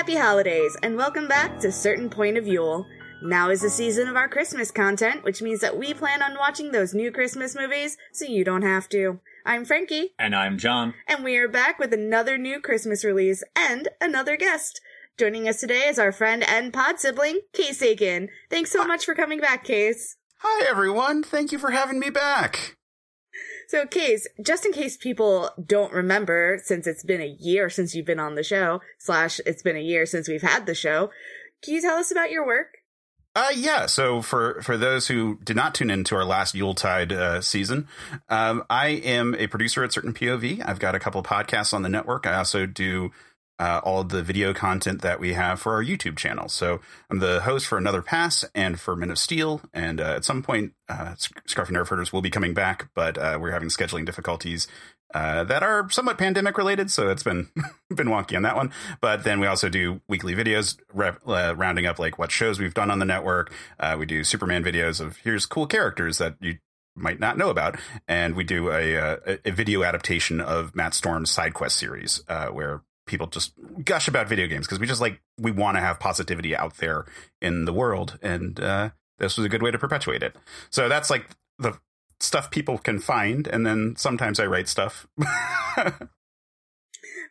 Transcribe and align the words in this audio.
Happy 0.00 0.16
holidays, 0.16 0.78
and 0.82 0.96
welcome 0.96 1.28
back 1.28 1.58
to 1.58 1.70
Certain 1.70 2.08
Point 2.08 2.38
of 2.38 2.46
Yule. 2.46 2.86
Now 3.22 3.50
is 3.50 3.60
the 3.60 3.68
season 3.68 4.08
of 4.08 4.16
our 4.16 4.30
Christmas 4.30 4.70
content, 4.70 5.22
which 5.24 5.42
means 5.42 5.60
that 5.60 5.76
we 5.76 5.92
plan 5.92 6.22
on 6.22 6.38
watching 6.38 6.72
those 6.72 6.94
new 6.94 7.12
Christmas 7.12 7.54
movies 7.54 7.98
so 8.10 8.24
you 8.24 8.42
don't 8.42 8.62
have 8.62 8.88
to. 8.88 9.20
I'm 9.44 9.66
Frankie, 9.66 10.14
And 10.18 10.34
I'm 10.34 10.56
John. 10.56 10.94
and 11.06 11.22
we 11.22 11.36
are 11.36 11.48
back 11.48 11.78
with 11.78 11.92
another 11.92 12.38
new 12.38 12.60
Christmas 12.60 13.04
release 13.04 13.44
and 13.54 13.90
another 14.00 14.38
guest. 14.38 14.80
Joining 15.18 15.46
us 15.46 15.60
today 15.60 15.86
is 15.88 15.98
our 15.98 16.12
friend 16.12 16.42
and 16.48 16.72
pod 16.72 16.98
sibling, 16.98 17.40
Case 17.52 17.82
Aiken. 17.82 18.30
Thanks 18.48 18.72
so 18.72 18.86
much 18.86 19.04
for 19.04 19.14
coming 19.14 19.38
back, 19.38 19.64
Case. 19.64 20.16
Hi, 20.38 20.66
everyone. 20.66 21.22
Thank 21.22 21.52
you 21.52 21.58
for 21.58 21.72
having 21.72 22.00
me 22.00 22.08
back. 22.08 22.78
So, 23.70 23.86
Case, 23.86 24.26
just 24.42 24.66
in 24.66 24.72
case 24.72 24.96
people 24.96 25.48
don't 25.64 25.92
remember, 25.92 26.60
since 26.64 26.88
it's 26.88 27.04
been 27.04 27.20
a 27.20 27.36
year 27.38 27.70
since 27.70 27.94
you've 27.94 28.04
been 28.04 28.18
on 28.18 28.34
the 28.34 28.42
show, 28.42 28.80
slash, 28.98 29.38
it's 29.46 29.62
been 29.62 29.76
a 29.76 29.80
year 29.80 30.06
since 30.06 30.28
we've 30.28 30.42
had 30.42 30.66
the 30.66 30.74
show, 30.74 31.10
can 31.62 31.74
you 31.74 31.80
tell 31.80 31.96
us 31.96 32.10
about 32.10 32.32
your 32.32 32.44
work? 32.44 32.78
Uh, 33.36 33.52
yeah. 33.54 33.86
So 33.86 34.22
for 34.22 34.60
for 34.62 34.76
those 34.76 35.06
who 35.06 35.38
did 35.44 35.54
not 35.54 35.76
tune 35.76 35.88
into 35.88 36.16
our 36.16 36.24
last 36.24 36.52
Yuletide 36.56 37.12
uh, 37.12 37.40
season, 37.40 37.86
um, 38.28 38.64
I 38.68 38.88
am 38.88 39.36
a 39.36 39.46
producer 39.46 39.84
at 39.84 39.92
Certain 39.92 40.12
POV. 40.12 40.60
I've 40.66 40.80
got 40.80 40.96
a 40.96 40.98
couple 40.98 41.20
of 41.20 41.26
podcasts 41.28 41.72
on 41.72 41.82
the 41.82 41.88
network. 41.88 42.26
I 42.26 42.34
also 42.34 42.66
do 42.66 43.12
uh, 43.60 43.80
all 43.84 44.02
the 44.02 44.22
video 44.22 44.54
content 44.54 45.02
that 45.02 45.20
we 45.20 45.34
have 45.34 45.60
for 45.60 45.74
our 45.74 45.84
YouTube 45.84 46.16
channel. 46.16 46.48
So 46.48 46.80
I'm 47.10 47.18
the 47.18 47.42
host 47.42 47.66
for 47.66 47.76
Another 47.76 48.00
Pass 48.00 48.44
and 48.54 48.80
for 48.80 48.96
Men 48.96 49.10
of 49.10 49.18
Steel. 49.18 49.60
And 49.74 50.00
uh, 50.00 50.14
at 50.16 50.24
some 50.24 50.42
point, 50.42 50.72
uh, 50.88 51.14
Scruffy 51.46 51.70
Nerf 51.70 51.88
Herders 51.88 52.10
will 52.10 52.22
be 52.22 52.30
coming 52.30 52.54
back, 52.54 52.88
but 52.94 53.18
uh, 53.18 53.38
we're 53.38 53.50
having 53.50 53.68
scheduling 53.68 54.06
difficulties 54.06 54.66
uh, 55.12 55.44
that 55.44 55.62
are 55.62 55.90
somewhat 55.90 56.16
pandemic 56.16 56.56
related. 56.56 56.90
So 56.90 57.10
it's 57.10 57.22
been 57.22 57.48
been 57.94 58.08
wonky 58.08 58.34
on 58.34 58.42
that 58.42 58.56
one. 58.56 58.72
But 59.02 59.24
then 59.24 59.40
we 59.40 59.46
also 59.46 59.68
do 59.68 60.00
weekly 60.08 60.34
videos 60.34 60.78
uh, 60.96 61.54
rounding 61.54 61.84
up 61.84 61.98
like 61.98 62.18
what 62.18 62.32
shows 62.32 62.58
we've 62.58 62.74
done 62.74 62.90
on 62.90 62.98
the 62.98 63.04
network. 63.04 63.52
Uh, 63.78 63.96
we 63.98 64.06
do 64.06 64.24
Superman 64.24 64.64
videos 64.64 65.02
of 65.02 65.18
here's 65.18 65.44
cool 65.44 65.66
characters 65.66 66.16
that 66.16 66.36
you 66.40 66.56
might 66.96 67.20
not 67.20 67.36
know 67.36 67.50
about, 67.50 67.76
and 68.08 68.34
we 68.34 68.44
do 68.44 68.70
a 68.70 68.94
a, 68.94 69.38
a 69.44 69.50
video 69.50 69.82
adaptation 69.82 70.40
of 70.40 70.74
Matt 70.74 70.94
Storm's 70.94 71.30
side 71.30 71.52
quest 71.52 71.76
series 71.76 72.22
uh, 72.28 72.48
where 72.48 72.82
people 73.10 73.26
just 73.26 73.52
gush 73.84 74.08
about 74.08 74.28
video 74.28 74.46
games 74.46 74.66
because 74.66 74.78
we 74.78 74.86
just 74.86 75.00
like 75.00 75.20
we 75.38 75.50
want 75.50 75.76
to 75.76 75.80
have 75.80 76.00
positivity 76.00 76.56
out 76.56 76.76
there 76.78 77.04
in 77.42 77.64
the 77.64 77.72
world 77.72 78.18
and 78.22 78.60
uh, 78.60 78.90
this 79.18 79.36
was 79.36 79.44
a 79.44 79.48
good 79.48 79.62
way 79.62 79.70
to 79.70 79.78
perpetuate 79.78 80.22
it 80.22 80.36
so 80.70 80.88
that's 80.88 81.10
like 81.10 81.28
the 81.58 81.78
stuff 82.20 82.50
people 82.50 82.78
can 82.78 82.98
find 82.98 83.46
and 83.46 83.66
then 83.66 83.94
sometimes 83.96 84.38
i 84.40 84.46
write 84.46 84.68
stuff 84.68 85.06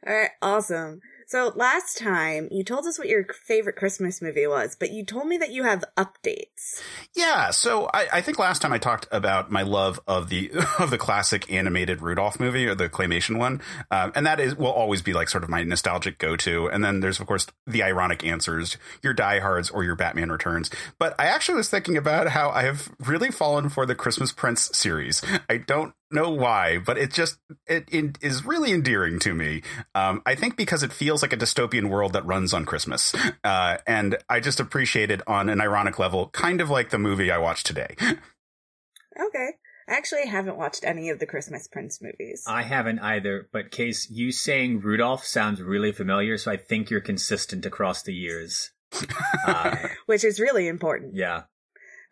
All 0.07 0.13
right, 0.13 0.29
awesome. 0.41 1.01
So 1.29 1.53
last 1.55 1.99
time 1.99 2.47
you 2.49 2.63
told 2.63 2.87
us 2.87 2.97
what 2.97 3.07
your 3.07 3.23
favorite 3.25 3.75
Christmas 3.75 4.19
movie 4.19 4.47
was, 4.47 4.75
but 4.75 4.89
you 4.89 5.05
told 5.05 5.27
me 5.27 5.37
that 5.37 5.51
you 5.51 5.61
have 5.61 5.83
updates. 5.95 6.81
yeah 7.15 7.51
so 7.51 7.87
I, 7.93 8.07
I 8.13 8.21
think 8.21 8.39
last 8.39 8.63
time 8.63 8.73
i 8.73 8.79
talked 8.79 9.07
about 9.11 9.51
my 9.51 9.61
love 9.61 9.99
of 10.07 10.29
the 10.29 10.51
of 10.79 10.89
the 10.89 10.97
classic 10.97 11.51
animated 11.53 12.01
rudolph 12.01 12.39
movie 12.39 12.65
or 12.65 12.73
the 12.73 12.89
claymation 12.89 13.37
one. 13.37 13.61
Um, 13.91 14.11
and 14.15 14.25
that 14.25 14.39
is 14.39 14.55
will 14.55 14.71
always 14.71 15.03
be 15.03 15.13
like 15.13 15.29
sort 15.29 15.43
of 15.43 15.51
my 15.51 15.61
nostalgic 15.63 16.17
go-to. 16.17 16.67
And 16.67 16.83
then 16.83 16.99
there's 16.99 17.19
of 17.19 17.27
course 17.27 17.45
the 17.67 17.83
ironic 17.83 18.25
answers 18.25 18.77
your 19.03 19.13
diehards 19.13 19.69
or 19.69 19.83
your 19.83 19.95
batman 19.95 20.31
returns. 20.31 20.71
But 20.97 21.13
i 21.19 21.25
actually 21.25 21.57
was 21.57 21.69
thinking 21.69 21.95
about 21.95 22.29
how 22.29 22.49
i 22.49 22.63
have 22.63 22.89
really 23.05 23.29
fallen 23.29 23.69
for 23.69 23.85
the 23.85 23.93
christmas 23.93 24.31
prince 24.31 24.71
series. 24.73 25.21
I 25.47 25.57
don't 25.57 25.93
know 26.11 26.29
why, 26.29 26.77
but 26.77 26.97
it 26.97 27.11
just 27.11 27.37
it, 27.67 27.85
it 27.91 28.17
is 28.21 28.45
really 28.45 28.71
endearing 28.71 29.19
to 29.19 29.33
me. 29.33 29.61
Um, 29.95 30.21
I 30.25 30.35
think 30.35 30.57
because 30.57 30.83
it 30.83 30.93
feels 30.93 31.21
like 31.21 31.33
a 31.33 31.37
dystopian 31.37 31.89
world 31.89 32.13
that 32.13 32.25
runs 32.25 32.53
on 32.53 32.65
Christmas, 32.65 33.13
uh, 33.43 33.77
and 33.85 34.17
I 34.29 34.39
just 34.39 34.59
appreciate 34.59 35.11
it 35.11 35.21
on 35.27 35.49
an 35.49 35.61
ironic 35.61 35.99
level, 35.99 36.29
kind 36.29 36.61
of 36.61 36.69
like 36.69 36.89
the 36.89 36.99
movie 36.99 37.31
I 37.31 37.37
watched 37.37 37.65
today. 37.65 37.95
Okay. 38.01 39.49
I 39.89 39.93
actually 39.93 40.27
haven't 40.27 40.57
watched 40.57 40.83
any 40.83 41.09
of 41.09 41.17
the 41.17 41.25
Christmas 41.25 41.67
Prince 41.67 41.99
movies. 41.99 42.43
I 42.47 42.61
haven't 42.61 42.99
either, 42.99 43.49
but 43.51 43.71
Case, 43.71 44.07
you 44.09 44.31
saying 44.31 44.81
Rudolph 44.81 45.25
sounds 45.25 45.61
really 45.63 45.91
familiar, 45.91 46.37
so 46.37 46.51
I 46.51 46.57
think 46.57 46.91
you're 46.91 47.01
consistent 47.01 47.65
across 47.65 48.03
the 48.03 48.13
years. 48.13 48.71
Uh, 49.47 49.75
which 50.05 50.23
is 50.23 50.39
really 50.39 50.67
important. 50.67 51.15
yeah. 51.15 51.43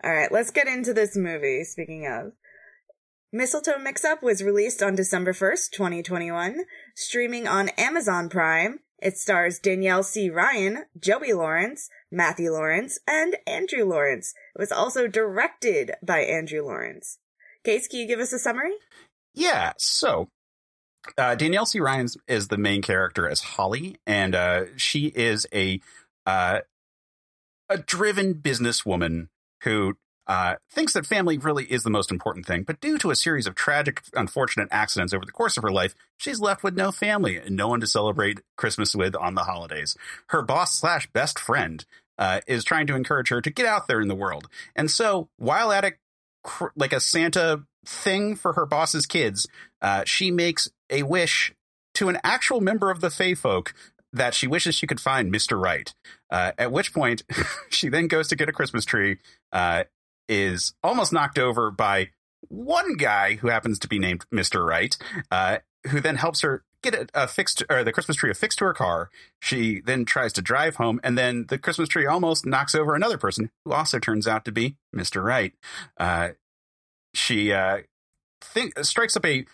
All 0.03 0.13
right, 0.13 0.31
let's 0.31 0.51
get 0.51 0.67
into 0.67 0.93
this 0.93 1.15
movie. 1.15 1.63
Speaking 1.63 2.07
of, 2.07 2.33
Mistletoe 3.33 3.77
Mix 3.77 4.05
Up 4.05 4.23
was 4.23 4.41
released 4.41 4.81
on 4.81 4.95
December 4.95 5.33
1st, 5.33 5.71
2021, 5.71 6.61
streaming 6.95 7.45
on 7.45 7.67
Amazon 7.77 8.29
Prime. 8.29 8.79
It 9.01 9.17
stars 9.17 9.59
Danielle 9.59 10.03
C. 10.03 10.29
Ryan, 10.29 10.85
Joey 10.97 11.33
Lawrence, 11.33 11.89
Matthew 12.09 12.51
Lawrence, 12.51 12.99
and 13.05 13.35
Andrew 13.45 13.83
Lawrence. 13.83 14.33
It 14.55 14.59
was 14.59 14.71
also 14.71 15.07
directed 15.07 15.91
by 16.01 16.19
Andrew 16.19 16.63
Lawrence. 16.63 17.19
Case, 17.65 17.89
can 17.89 17.99
you 17.99 18.07
give 18.07 18.21
us 18.21 18.31
a 18.31 18.39
summary? 18.39 18.75
Yeah, 19.33 19.73
so 19.77 20.29
uh, 21.17 21.35
Danielle 21.35 21.65
C. 21.65 21.81
Ryan 21.81 22.07
is 22.29 22.47
the 22.47 22.57
main 22.57 22.81
character 22.81 23.27
as 23.27 23.41
Holly, 23.41 23.97
and 24.07 24.35
uh, 24.35 24.65
she 24.77 25.07
is 25.07 25.45
a 25.53 25.81
uh, 26.25 26.61
a 27.67 27.77
driven 27.77 28.35
businesswoman 28.35 29.27
who 29.63 29.97
uh, 30.27 30.55
thinks 30.69 30.93
that 30.93 31.05
family 31.05 31.37
really 31.37 31.65
is 31.65 31.83
the 31.83 31.89
most 31.89 32.11
important 32.11 32.45
thing. 32.45 32.63
But 32.63 32.81
due 32.81 32.97
to 32.99 33.11
a 33.11 33.15
series 33.15 33.47
of 33.47 33.55
tragic, 33.55 34.01
unfortunate 34.13 34.67
accidents 34.71 35.13
over 35.13 35.25
the 35.25 35.31
course 35.31 35.57
of 35.57 35.63
her 35.63 35.71
life, 35.71 35.95
she's 36.17 36.39
left 36.39 36.63
with 36.63 36.75
no 36.75 36.91
family 36.91 37.37
and 37.37 37.55
no 37.55 37.69
one 37.69 37.79
to 37.79 37.87
celebrate 37.87 38.41
Christmas 38.57 38.93
with 38.93 39.15
on 39.15 39.35
the 39.35 39.43
holidays. 39.43 39.95
Her 40.27 40.41
boss 40.41 40.77
slash 40.77 41.07
best 41.13 41.39
friend 41.39 41.85
uh, 42.17 42.41
is 42.47 42.63
trying 42.63 42.87
to 42.87 42.95
encourage 42.95 43.29
her 43.29 43.41
to 43.41 43.49
get 43.49 43.65
out 43.65 43.87
there 43.87 44.01
in 44.01 44.07
the 44.07 44.15
world, 44.15 44.47
and 44.75 44.91
so 44.91 45.29
while 45.37 45.71
at 45.71 45.85
a 45.85 45.93
like 46.75 46.93
a 46.93 46.99
Santa 46.99 47.63
thing 47.85 48.35
for 48.35 48.53
her 48.53 48.65
boss's 48.65 49.05
kids, 49.05 49.47
uh, 49.81 50.03
she 50.05 50.31
makes 50.31 50.69
a 50.89 51.03
wish 51.03 51.53
to 51.95 52.09
an 52.09 52.17
actual 52.23 52.61
member 52.61 52.91
of 52.91 53.01
the 53.01 53.09
Fey 53.09 53.33
folk 53.33 53.73
that 54.13 54.33
she 54.33 54.47
wishes 54.47 54.75
she 54.75 54.87
could 54.87 54.99
find 54.99 55.33
Mr. 55.33 55.61
Right. 55.61 55.93
Uh, 56.29 56.51
at 56.57 56.71
which 56.71 56.93
point, 56.93 57.23
she 57.69 57.89
then 57.89 58.07
goes 58.07 58.27
to 58.29 58.35
get 58.35 58.49
a 58.49 58.53
Christmas 58.53 58.85
tree, 58.85 59.17
uh, 59.51 59.83
is 60.27 60.73
almost 60.83 61.13
knocked 61.13 61.39
over 61.39 61.71
by 61.71 62.09
one 62.49 62.95
guy 62.95 63.35
who 63.35 63.47
happens 63.47 63.79
to 63.79 63.87
be 63.87 63.99
named 63.99 64.25
Mr. 64.33 64.65
Right, 64.65 64.95
uh, 65.31 65.59
who 65.87 65.99
then 65.99 66.15
helps 66.15 66.41
her 66.41 66.63
get 66.83 67.09
a 67.13 67.27
fixed 67.27 67.63
or 67.69 67.83
the 67.83 67.91
Christmas 67.91 68.17
tree 68.17 68.31
affixed 68.31 68.59
to 68.59 68.65
her 68.65 68.73
car. 68.73 69.09
She 69.39 69.81
then 69.81 70.05
tries 70.05 70.33
to 70.33 70.41
drive 70.41 70.75
home, 70.75 70.99
and 71.03 71.17
then 71.17 71.45
the 71.49 71.57
Christmas 71.57 71.89
tree 71.89 72.05
almost 72.05 72.45
knocks 72.45 72.75
over 72.75 72.95
another 72.95 73.17
person 73.17 73.49
who 73.65 73.73
also 73.73 73.99
turns 73.99 74.27
out 74.27 74.45
to 74.45 74.51
be 74.51 74.77
Mr. 74.95 75.23
Right. 75.23 75.53
Uh, 75.97 76.29
she 77.13 77.51
uh, 77.51 77.79
think 78.41 78.77
strikes 78.83 79.17
up 79.17 79.25
a 79.25 79.45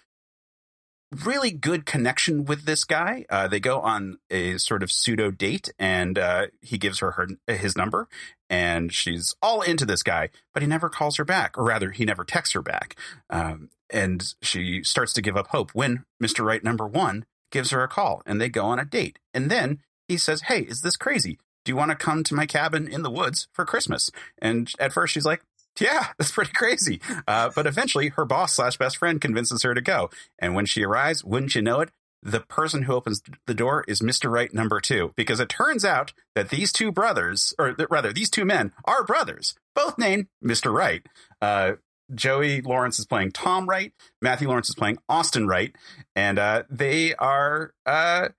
really 1.24 1.52
good 1.52 1.86
connection 1.86 2.46
with 2.46 2.66
this 2.66 2.84
guy. 2.84 3.26
Uh, 3.30 3.48
they 3.48 3.60
go 3.60 3.80
on 3.80 4.18
a 4.30 4.58
sort 4.58 4.84
of 4.84 4.92
pseudo 4.92 5.32
date, 5.32 5.72
and 5.80 6.18
uh, 6.18 6.48
he 6.62 6.78
gives 6.78 7.00
her, 7.00 7.12
her 7.12 7.28
his 7.48 7.76
number, 7.76 8.08
and 8.54 8.94
she's 8.94 9.34
all 9.42 9.64
into 9.64 9.84
this 9.84 10.04
guy, 10.04 10.30
but 10.54 10.62
he 10.62 10.68
never 10.68 10.88
calls 10.88 11.18
her 11.18 11.26
back, 11.26 11.58
or 11.58 11.64
rather, 11.64 11.90
he 11.90 12.06
never 12.06 12.24
texts 12.24 12.54
her 12.54 12.62
back. 12.62 12.96
Um, 13.32 13.70
and 13.90 14.36
she 14.44 14.84
starts 14.84 15.12
to 15.14 15.24
give 15.24 15.36
up 15.36 15.48
hope 15.48 15.72
when 15.74 16.06
Mister 16.20 16.44
Right 16.44 16.64
number 16.64 16.86
one 16.86 17.26
gives 17.52 17.72
her 17.72 17.82
a 17.82 17.88
call, 17.88 18.22
and 18.28 18.40
they 18.40 18.50
go 18.50 18.66
on 18.66 18.78
a 18.78 18.86
date, 18.86 19.18
and 19.34 19.50
then 19.50 19.80
he 20.08 20.18
says, 20.18 20.44
"Hey, 20.44 20.60
is 20.60 20.82
this 20.82 20.98
crazy? 20.98 21.40
Do 21.66 21.72
you 21.72 21.76
want 21.76 21.90
to 21.90 21.96
come 21.96 22.24
to 22.26 22.36
my 22.36 22.46
cabin 22.46 22.88
in 22.88 23.02
the 23.02 23.10
woods 23.10 23.48
for 23.54 23.66
Christmas?" 23.66 24.12
And 24.38 24.72
at 24.78 24.94
first, 24.94 25.16
she's 25.16 25.26
like, 25.26 25.42
yeah, 25.80 26.10
that's 26.20 26.32
pretty 26.32 26.52
crazy. 26.54 27.02
Uh, 27.28 27.50
but 27.56 27.66
eventually, 27.66 28.10
her 28.10 28.26
boss 28.26 28.54
slash 28.54 28.78
best 28.78 28.98
friend 28.98 29.20
convinces 29.20 29.64
her 29.64 29.74
to 29.74 29.82
go. 29.82 30.12
And 30.38 30.54
when 30.54 30.68
she 30.68 30.84
arrives, 30.84 31.24
wouldn't 31.24 31.56
you 31.56 31.64
know 31.64 31.82
it? 31.82 31.90
The 32.24 32.40
person 32.40 32.84
who 32.84 32.94
opens 32.94 33.22
the 33.48 33.54
door 33.54 33.84
is 33.88 34.02
Mr. 34.02 34.32
Right 34.32 34.54
number 34.54 34.80
two, 34.80 35.12
because 35.18 35.42
it 35.42 35.50
turns 35.50 35.84
out 35.84 36.14
that 36.36 36.50
these 36.50 36.72
two 36.72 36.92
brothers, 36.92 37.54
or 37.60 37.76
rather, 37.90 38.14
these 38.14 38.30
two 38.30 38.46
men 38.46 38.72
are 38.86 39.04
brothers, 39.04 39.56
both 39.76 39.98
named 39.98 40.28
Mr. 40.44 40.74
Right. 40.74 41.06
Uh, 41.42 41.74
Joey 42.14 42.62
Lawrence 42.62 43.00
is 43.00 43.06
playing 43.06 43.32
Tom 43.32 43.68
Wright. 43.68 43.92
Matthew 44.22 44.48
Lawrence 44.48 44.70
is 44.70 44.76
playing 44.76 45.00
Austin 45.10 45.48
Wright. 45.48 45.76
And 46.16 46.40
uh, 46.40 46.64
they 46.70 47.14
are 47.16 47.74
uh, 47.86 48.30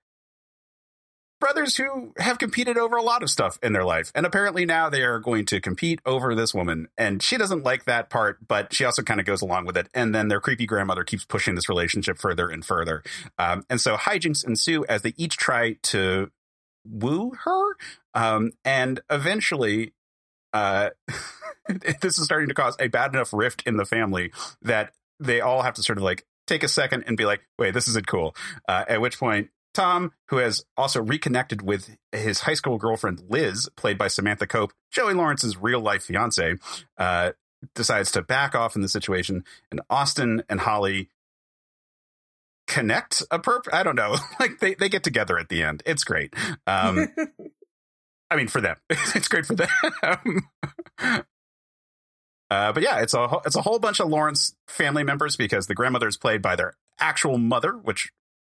brothers 1.39 1.75
who 1.75 2.13
have 2.17 2.37
competed 2.37 2.77
over 2.77 2.95
a 2.95 3.01
lot 3.01 3.23
of 3.23 3.29
stuff 3.29 3.59
in 3.61 3.73
their 3.73 3.83
life. 3.83 4.11
And 4.15 4.25
apparently 4.25 4.65
now 4.65 4.89
they 4.89 5.03
are 5.03 5.19
going 5.19 5.45
to 5.47 5.59
compete 5.59 5.99
over 6.05 6.33
this 6.33 6.53
woman. 6.53 6.87
And 6.97 7.21
she 7.21 7.37
doesn't 7.37 7.63
like 7.63 7.85
that 7.85 8.09
part, 8.09 8.47
but 8.47 8.73
she 8.73 8.85
also 8.85 9.01
kind 9.03 9.19
of 9.19 9.25
goes 9.25 9.41
along 9.41 9.65
with 9.65 9.77
it. 9.77 9.89
And 9.93 10.15
then 10.15 10.27
their 10.27 10.39
creepy 10.39 10.65
grandmother 10.65 11.03
keeps 11.03 11.25
pushing 11.25 11.55
this 11.55 11.69
relationship 11.69 12.17
further 12.17 12.49
and 12.49 12.63
further. 12.63 13.03
Um, 13.37 13.65
and 13.69 13.81
so 13.81 13.95
hijinks 13.95 14.45
ensue 14.45 14.85
as 14.87 15.01
they 15.01 15.13
each 15.17 15.37
try 15.37 15.77
to 15.83 16.31
woo 16.85 17.33
her. 17.43 17.77
Um, 18.13 18.51
and 18.63 19.01
eventually, 19.09 19.93
uh, 20.53 20.91
this 22.01 22.17
is 22.17 22.25
starting 22.25 22.47
to 22.49 22.55
cause 22.55 22.75
a 22.79 22.87
bad 22.87 23.13
enough 23.13 23.33
rift 23.33 23.63
in 23.65 23.77
the 23.77 23.85
family 23.85 24.31
that 24.61 24.93
they 25.19 25.41
all 25.41 25.61
have 25.61 25.73
to 25.75 25.83
sort 25.83 25.97
of 25.97 26.03
like 26.03 26.25
take 26.47 26.63
a 26.63 26.67
second 26.67 27.03
and 27.07 27.17
be 27.17 27.25
like, 27.25 27.41
wait, 27.57 27.73
this 27.73 27.87
isn't 27.87 28.07
cool. 28.07 28.35
Uh, 28.67 28.85
at 28.87 29.01
which 29.01 29.19
point 29.19 29.49
Tom, 29.75 30.11
who 30.29 30.37
has 30.37 30.65
also 30.75 31.01
reconnected 31.01 31.61
with 31.61 31.97
his 32.11 32.41
high 32.41 32.53
school 32.53 32.77
girlfriend 32.77 33.21
Liz, 33.29 33.69
played 33.75 33.97
by 33.97 34.07
Samantha 34.07 34.47
Cope, 34.47 34.73
Joey 34.91 35.13
Lawrence's 35.13 35.57
real 35.57 35.81
life 35.81 36.03
fiance, 36.03 36.55
uh, 36.97 37.31
decides 37.75 38.11
to 38.11 38.21
back 38.21 38.55
off 38.55 38.75
in 38.75 38.81
the 38.81 38.89
situation, 38.89 39.43
and 39.69 39.81
Austin 39.89 40.43
and 40.49 40.61
Holly 40.61 41.09
connect 42.67 43.21
a 43.29 43.37
perp. 43.37 43.71
I 43.71 43.83
don't 43.83 43.95
know. 43.95 44.15
like 44.39 44.59
they, 44.59 44.75
they 44.75 44.89
get 44.89 45.03
together 45.03 45.37
at 45.37 45.49
the 45.49 45.61
end. 45.61 45.83
It's 45.85 46.03
great. 46.03 46.33
Um, 46.65 47.09
I 48.31 48.35
mean, 48.35 48.47
for 48.47 48.61
them, 48.61 48.77
it's 48.89 49.27
great 49.27 49.45
for 49.45 49.55
them. 49.55 50.49
Uh, 52.49 52.71
but 52.71 52.83
yeah, 52.83 53.01
it's 53.01 53.13
a 53.13 53.27
it's 53.45 53.55
a 53.55 53.61
whole 53.61 53.79
bunch 53.79 53.99
of 53.99 54.07
Lawrence 54.07 54.55
family 54.67 55.03
members 55.03 55.35
because 55.35 55.67
the 55.67 55.75
grandmother 55.75 56.07
is 56.07 56.17
played 56.17 56.41
by 56.41 56.55
their 56.55 56.73
actual 56.99 57.37
mother, 57.37 57.73
which 57.73 58.11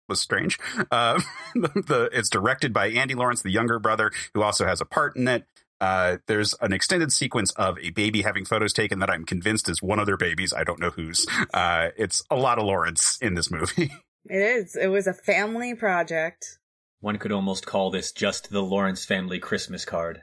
was 0.08 0.20
strange. 0.20 0.58
Uh, 0.90 1.20
the, 1.55 1.69
the, 1.87 2.10
it's 2.12 2.31
directed 2.31 2.72
by 2.72 2.88
Andy 2.88 3.14
Lawrence, 3.14 3.43
the 3.43 3.50
younger 3.50 3.78
brother, 3.78 4.10
who 4.32 4.43
also 4.43 4.66
has 4.66 4.81
a 4.81 4.84
part 4.84 5.16
in 5.16 5.28
it. 5.28 5.44
Uh, 5.81 6.16
there's 6.26 6.55
an 6.60 6.72
extended 6.72 7.12
sequence 7.12 7.52
of 7.52 7.78
a 7.78 7.90
baby 7.90 8.22
having 8.22 8.44
photos 8.44 8.72
taken 8.72 9.00
that 9.00 9.10
I'm 9.10 9.25
convinced 9.25 9.69
is 9.69 9.82
one 9.82 9.99
of 9.99 10.06
their 10.06 10.16
babies. 10.16 10.52
I 10.52 10.64
don't 10.64 10.81
know 10.81 10.90
whose. 10.90 11.26
Uh, 11.52 11.88
it's 11.96 12.22
a 12.31 12.37
lot 12.37 12.58
of 12.58 12.64
Lawrence 12.64 13.19
in 13.20 13.34
this 13.34 13.50
movie. 13.50 13.93
It 14.31 14.43
is. 14.43 14.76
It 14.76 14.88
was 14.88 15.06
a 15.06 15.14
family 15.14 15.75
project. 15.75 16.58
One 17.00 17.16
could 17.16 17.32
almost 17.32 17.64
call 17.64 17.90
this 17.90 18.12
just 18.12 18.50
the 18.50 18.61
Lawrence 18.61 19.06
family 19.06 19.38
Christmas 19.38 19.87
card. 19.87 20.22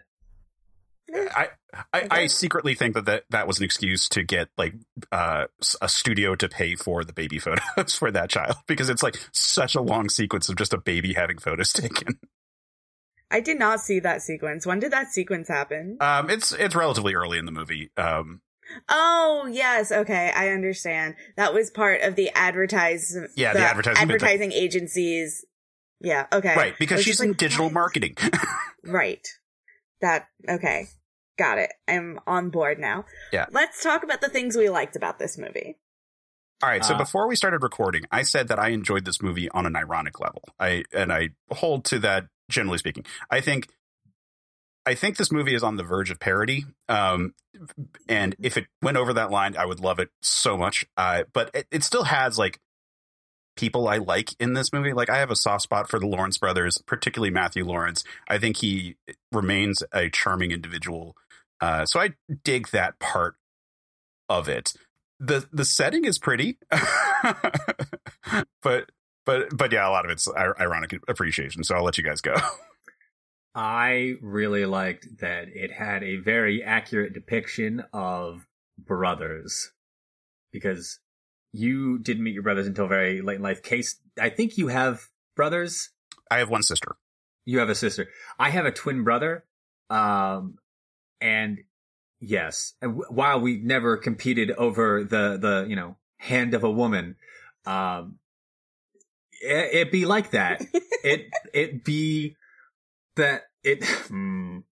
I, 1.13 1.49
I, 1.93 2.07
I 2.09 2.27
secretly 2.27 2.73
think 2.73 2.95
that, 2.95 3.05
that 3.05 3.23
that 3.29 3.47
was 3.47 3.59
an 3.59 3.65
excuse 3.65 4.09
to 4.09 4.23
get 4.23 4.49
like 4.57 4.73
uh, 5.11 5.45
a 5.81 5.89
studio 5.89 6.35
to 6.35 6.49
pay 6.49 6.75
for 6.75 7.03
the 7.03 7.13
baby 7.13 7.39
photos 7.39 7.95
for 7.95 8.11
that 8.11 8.29
child 8.29 8.55
because 8.67 8.89
it's 8.89 9.03
like 9.03 9.17
such 9.31 9.75
a 9.75 9.81
long 9.81 10.09
sequence 10.09 10.49
of 10.49 10.55
just 10.55 10.73
a 10.73 10.77
baby 10.77 11.13
having 11.13 11.37
photos 11.37 11.73
taken. 11.73 12.19
I 13.31 13.39
did 13.39 13.59
not 13.59 13.79
see 13.79 13.99
that 13.99 14.21
sequence. 14.21 14.65
When 14.65 14.79
did 14.79 14.91
that 14.91 15.11
sequence 15.11 15.47
happen? 15.47 15.97
Um, 15.99 16.29
it's 16.29 16.51
it's 16.51 16.75
relatively 16.75 17.15
early 17.15 17.37
in 17.37 17.45
the 17.45 17.51
movie. 17.51 17.91
Um, 17.97 18.41
Oh 18.89 19.47
yes, 19.51 19.91
okay, 19.91 20.31
I 20.35 20.49
understand. 20.49 21.15
That 21.37 21.53
was 21.53 21.69
part 21.69 22.01
of 22.01 22.15
the 22.15 22.29
advertise. 22.33 23.15
Yeah, 23.35 23.53
the, 23.53 23.59
the 23.59 23.65
advertising 23.65 24.01
advertising 24.01 24.51
agencies. 24.51 25.45
Yeah, 26.01 26.27
okay, 26.31 26.55
right, 26.55 26.73
because 26.77 27.03
she's 27.03 27.21
in 27.21 27.29
like, 27.29 27.37
digital 27.37 27.69
marketing. 27.69 28.15
right. 28.83 29.25
That 30.01 30.27
okay, 30.47 30.88
got 31.38 31.57
it. 31.57 31.71
I'm 31.88 32.19
on 32.27 32.50
board 32.50 32.80
now. 32.80 33.06
Yeah. 33.31 33.45
Let's 33.51 33.83
talk 33.83 34.03
about 34.03 34.21
the 34.21 34.30
things 34.30 34.56
we 34.56 34.69
liked 34.69 34.95
about 34.95 35.19
this 35.19 35.38
movie. 35.38 35.77
All 36.63 36.69
right. 36.69 36.86
So 36.86 36.95
uh, 36.95 36.97
before 36.97 37.27
we 37.27 37.36
started 37.36 37.63
recording, 37.63 38.06
I 38.12 38.21
said 38.21 38.47
that 38.47 38.59
I 38.59 38.69
enjoyed 38.69 39.06
this 39.06 39.21
movie 39.21 39.50
on 39.50 39.65
an 39.65 39.75
ironic 39.75 40.19
level. 40.19 40.44
I 40.59 40.83
and 40.94 41.12
I 41.12 41.30
hold 41.51 41.86
to 41.86 42.00
that 42.00 42.27
generally 42.50 42.77
speaking. 42.77 43.06
I 43.30 43.42
think 43.42 43.68
I 44.86 44.94
think 44.94 45.18
this 45.18 45.31
movie 45.31 45.56
is 45.56 45.63
on 45.63 45.77
the 45.77 45.83
verge 45.83 46.12
of 46.12 46.19
parody. 46.19 46.65
Um, 46.88 47.33
and 48.07 48.36
if 48.39 48.56
it 48.56 48.68
went 48.81 48.98
over 48.98 49.13
that 49.13 49.31
line, 49.31 49.56
I 49.57 49.65
would 49.65 49.80
love 49.80 50.00
it 50.00 50.09
so 50.21 50.57
much. 50.57 50.86
Uh, 50.95 51.24
but 51.33 51.50
it, 51.53 51.68
it, 51.71 51.83
still 51.83 52.03
has 52.03 52.38
like 52.38 52.59
people 53.55 53.87
I 53.87 53.97
like 53.97 54.35
in 54.39 54.53
this 54.53 54.71
movie. 54.73 54.93
Like 54.93 55.09
I 55.09 55.17
have 55.17 55.31
a 55.31 55.35
soft 55.35 55.63
spot 55.63 55.89
for 55.89 55.99
the 55.99 56.07
Lawrence 56.07 56.37
brothers, 56.37 56.77
particularly 56.85 57.31
Matthew 57.31 57.65
Lawrence. 57.65 58.03
I 58.27 58.37
think 58.37 58.57
he 58.57 58.95
remains 59.31 59.83
a 59.91 60.09
charming 60.09 60.51
individual. 60.51 61.15
Uh, 61.61 61.85
so 61.85 61.99
I 61.99 62.13
dig 62.43 62.69
that 62.69 62.99
part 62.99 63.35
of 64.29 64.49
it. 64.49 64.73
the 65.19 65.47
The 65.51 65.65
setting 65.65 66.05
is 66.05 66.19
pretty, 66.19 66.57
but 68.61 68.89
but 69.25 69.55
but 69.55 69.71
yeah, 69.71 69.87
a 69.87 69.91
lot 69.91 70.05
of 70.05 70.11
it's 70.11 70.27
ironic 70.37 70.99
appreciation. 71.07 71.63
So 71.63 71.75
I'll 71.75 71.83
let 71.83 71.97
you 71.97 72.03
guys 72.03 72.21
go. 72.21 72.35
I 73.55 74.15
really 74.21 74.65
liked 74.65 75.19
that 75.21 75.47
it 75.47 75.71
had 75.71 76.03
a 76.03 76.17
very 76.17 76.61
accurate 76.61 77.13
depiction 77.13 77.83
of 77.93 78.45
brothers 78.77 79.71
because 80.51 80.99
you 81.57 81.99
didn't 81.99 82.23
meet 82.23 82.33
your 82.33 82.43
brothers 82.43 82.67
until 82.67 82.87
very 82.87 83.21
late 83.21 83.37
in 83.37 83.41
life. 83.41 83.63
Case, 83.63 83.95
I 84.19 84.29
think 84.29 84.57
you 84.57 84.67
have 84.67 85.07
brothers. 85.35 85.89
I 86.29 86.39
have 86.39 86.49
one 86.49 86.63
sister. 86.63 86.95
You 87.45 87.59
have 87.59 87.69
a 87.69 87.75
sister. 87.75 88.09
I 88.39 88.49
have 88.49 88.65
a 88.65 88.71
twin 88.71 89.03
brother. 89.03 89.45
Um, 89.89 90.57
and 91.21 91.59
yes, 92.19 92.73
and 92.81 93.01
while 93.09 93.39
we 93.39 93.57
never 93.57 93.97
competed 93.97 94.51
over 94.51 95.03
the, 95.03 95.37
the, 95.39 95.65
you 95.69 95.75
know, 95.75 95.97
hand 96.17 96.53
of 96.53 96.63
a 96.63 96.71
woman, 96.71 97.15
um, 97.65 98.17
it, 99.41 99.75
it 99.75 99.91
be 99.91 100.05
like 100.05 100.31
that. 100.31 100.65
it, 101.03 101.27
it 101.53 101.83
be 101.83 102.35
that 103.15 103.43
it. 103.63 103.81
Mm, 104.09 104.63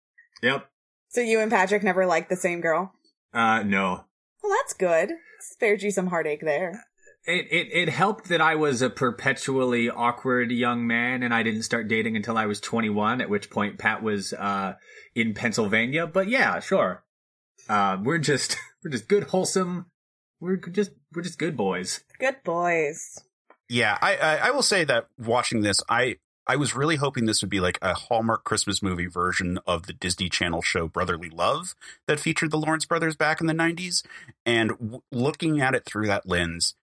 yep. 0.43 0.69
So 1.09 1.21
you 1.21 1.41
and 1.41 1.51
Patrick 1.51 1.83
never 1.83 2.07
liked 2.07 2.29
the 2.29 2.37
same 2.37 2.61
girl? 2.61 2.93
Uh, 3.33 3.63
no. 3.63 4.05
Well, 4.43 4.53
that's 4.61 4.75
good. 4.75 5.13
Spared 5.51 5.83
you 5.83 5.91
some 5.91 6.07
heartache 6.09 6.41
there. 6.41 6.85
It, 7.25 7.47
it 7.51 7.69
it 7.73 7.89
helped 7.89 8.29
that 8.29 8.41
I 8.41 8.57
was 8.57 8.83
a 8.83 8.91
perpetually 8.91 9.89
awkward 9.89 10.51
young 10.51 10.87
man 10.87 11.23
and 11.23 11.33
I 11.33 11.43
didn't 11.43 11.63
start 11.63 11.87
dating 11.87 12.17
until 12.17 12.37
I 12.37 12.47
was 12.47 12.61
21, 12.61 13.21
at 13.21 13.31
which 13.31 13.51
point 13.51 13.79
Pat 13.79 14.03
was 14.03 14.33
uh 14.33 14.75
in 15.15 15.35
Pennsylvania. 15.35 16.07
But 16.07 16.29
yeah, 16.29 16.59
sure. 16.61 17.05
Uh, 17.69 17.99
we're 18.03 18.19
just 18.19 18.57
we're 18.85 18.91
just 18.91 19.09
good 19.09 19.25
wholesome 19.25 19.87
we're 20.43 20.57
just 20.57 20.91
we're 21.15 21.23
just 21.23 21.39
good 21.39 21.57
boys. 21.57 22.03
Good 22.19 22.43
boys. 22.45 23.21
Yeah, 23.69 23.97
I, 24.03 24.17
I, 24.17 24.37
I 24.37 24.51
will 24.51 24.65
say 24.65 24.83
that 24.85 25.07
watching 25.17 25.63
this, 25.63 25.81
I 25.89 26.17
I 26.53 26.57
was 26.57 26.77
really 26.77 26.97
hoping 26.97 27.25
this 27.25 27.41
would 27.41 27.49
be 27.49 27.61
like 27.61 27.79
a 27.81 27.95
Hallmark 27.95 28.45
Christmas 28.45 28.83
movie 28.83 29.07
version 29.07 29.59
of 29.67 29.87
the 29.87 29.95
Disney 29.95 30.29
Channel 30.29 30.61
show 30.61 30.87
Brotherly 30.87 31.31
Love 31.31 31.75
that 32.07 32.21
featured 32.21 32.51
the 32.51 32.59
Lawrence 32.59 32.85
brothers 32.85 33.17
back 33.17 33.41
in 33.41 33.47
the 33.47 33.55
90s. 33.55 34.05
And 34.45 34.73
w- 34.79 35.01
looking 35.11 35.63
at 35.63 35.75
it 35.75 35.87
through 35.87 36.09
that 36.09 36.29
lens, 36.29 36.75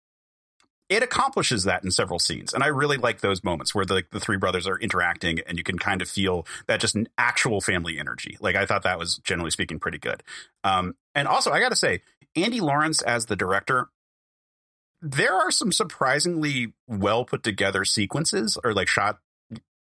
it 0.89 1.03
accomplishes 1.03 1.65
that 1.65 1.83
in 1.83 1.91
several 1.91 2.17
scenes. 2.17 2.51
And 2.51 2.63
I 2.63 2.67
really 2.67 2.97
like 2.97 3.21
those 3.21 3.43
moments 3.43 3.75
where 3.75 3.85
the, 3.85 4.01
the 4.09 4.19
three 4.19 4.37
brothers 4.37 4.65
are 4.65 4.79
interacting 4.79 5.39
and 5.45 5.55
you 5.55 5.63
can 5.63 5.77
kind 5.77 6.01
of 6.01 6.09
feel 6.09 6.47
that 6.65 6.79
just 6.79 6.97
actual 7.19 7.61
family 7.61 7.99
energy. 7.99 8.37
Like 8.39 8.55
I 8.55 8.65
thought 8.65 8.81
that 8.81 8.97
was 8.97 9.19
generally 9.19 9.51
speaking 9.51 9.77
pretty 9.77 9.99
good. 9.99 10.23
Um, 10.63 10.95
and 11.13 11.27
also, 11.27 11.51
I 11.51 11.59
got 11.59 11.69
to 11.69 11.75
say, 11.75 12.01
Andy 12.35 12.59
Lawrence 12.59 13.03
as 13.03 13.27
the 13.27 13.35
director, 13.35 13.89
there 14.99 15.35
are 15.35 15.51
some 15.51 15.71
surprisingly 15.71 16.73
well 16.87 17.23
put 17.23 17.43
together 17.43 17.85
sequences 17.85 18.57
or 18.63 18.73
like 18.73 18.87
shot 18.87 19.19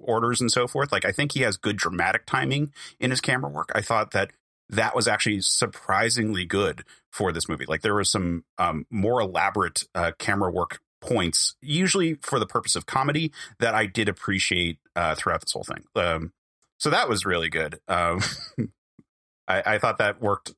orders 0.05 0.41
and 0.41 0.51
so 0.51 0.67
forth. 0.67 0.93
Like 0.93 1.05
I 1.05 1.13
think 1.13 1.33
he 1.33 1.41
has 1.41 1.57
good 1.57 1.77
dramatic 1.77 2.27
timing 2.27 2.73
in 3.01 3.11
his 3.11 3.21
camera 3.21 3.51
work. 3.51 3.71
I 3.75 3.81
thought 3.81 4.13
that 4.13 4.31
that 4.71 4.95
was 4.95 5.07
actually 5.07 5.41
surprisingly 5.41 6.45
good 6.45 6.85
for 7.13 7.33
this 7.33 7.49
movie. 7.49 7.67
Like 7.67 7.83
there 7.83 7.95
was 7.95 8.11
some 8.11 8.45
um, 8.59 8.87
more 8.91 9.21
elaborate 9.21 9.85
uh, 9.95 10.13
camera 10.19 10.51
work 10.51 10.81
points, 11.01 11.55
usually 11.61 12.15
for 12.23 12.39
the 12.39 12.47
purpose 12.47 12.77
of 12.77 12.87
comedy, 12.87 13.33
that 13.61 13.75
I 13.75 13.87
did 13.87 14.09
appreciate 14.09 14.79
uh, 14.97 15.15
throughout 15.15 15.43
this 15.43 15.53
whole 15.53 15.65
thing. 15.65 15.85
Um, 15.95 16.33
so 16.79 16.91
that 16.91 17.09
was 17.09 17.25
really 17.25 17.49
good. 17.49 17.79
Um, 17.89 18.21
I, 19.49 19.63
I 19.67 19.79
thought 19.79 19.99
that 19.99 20.21
worked 20.21 20.53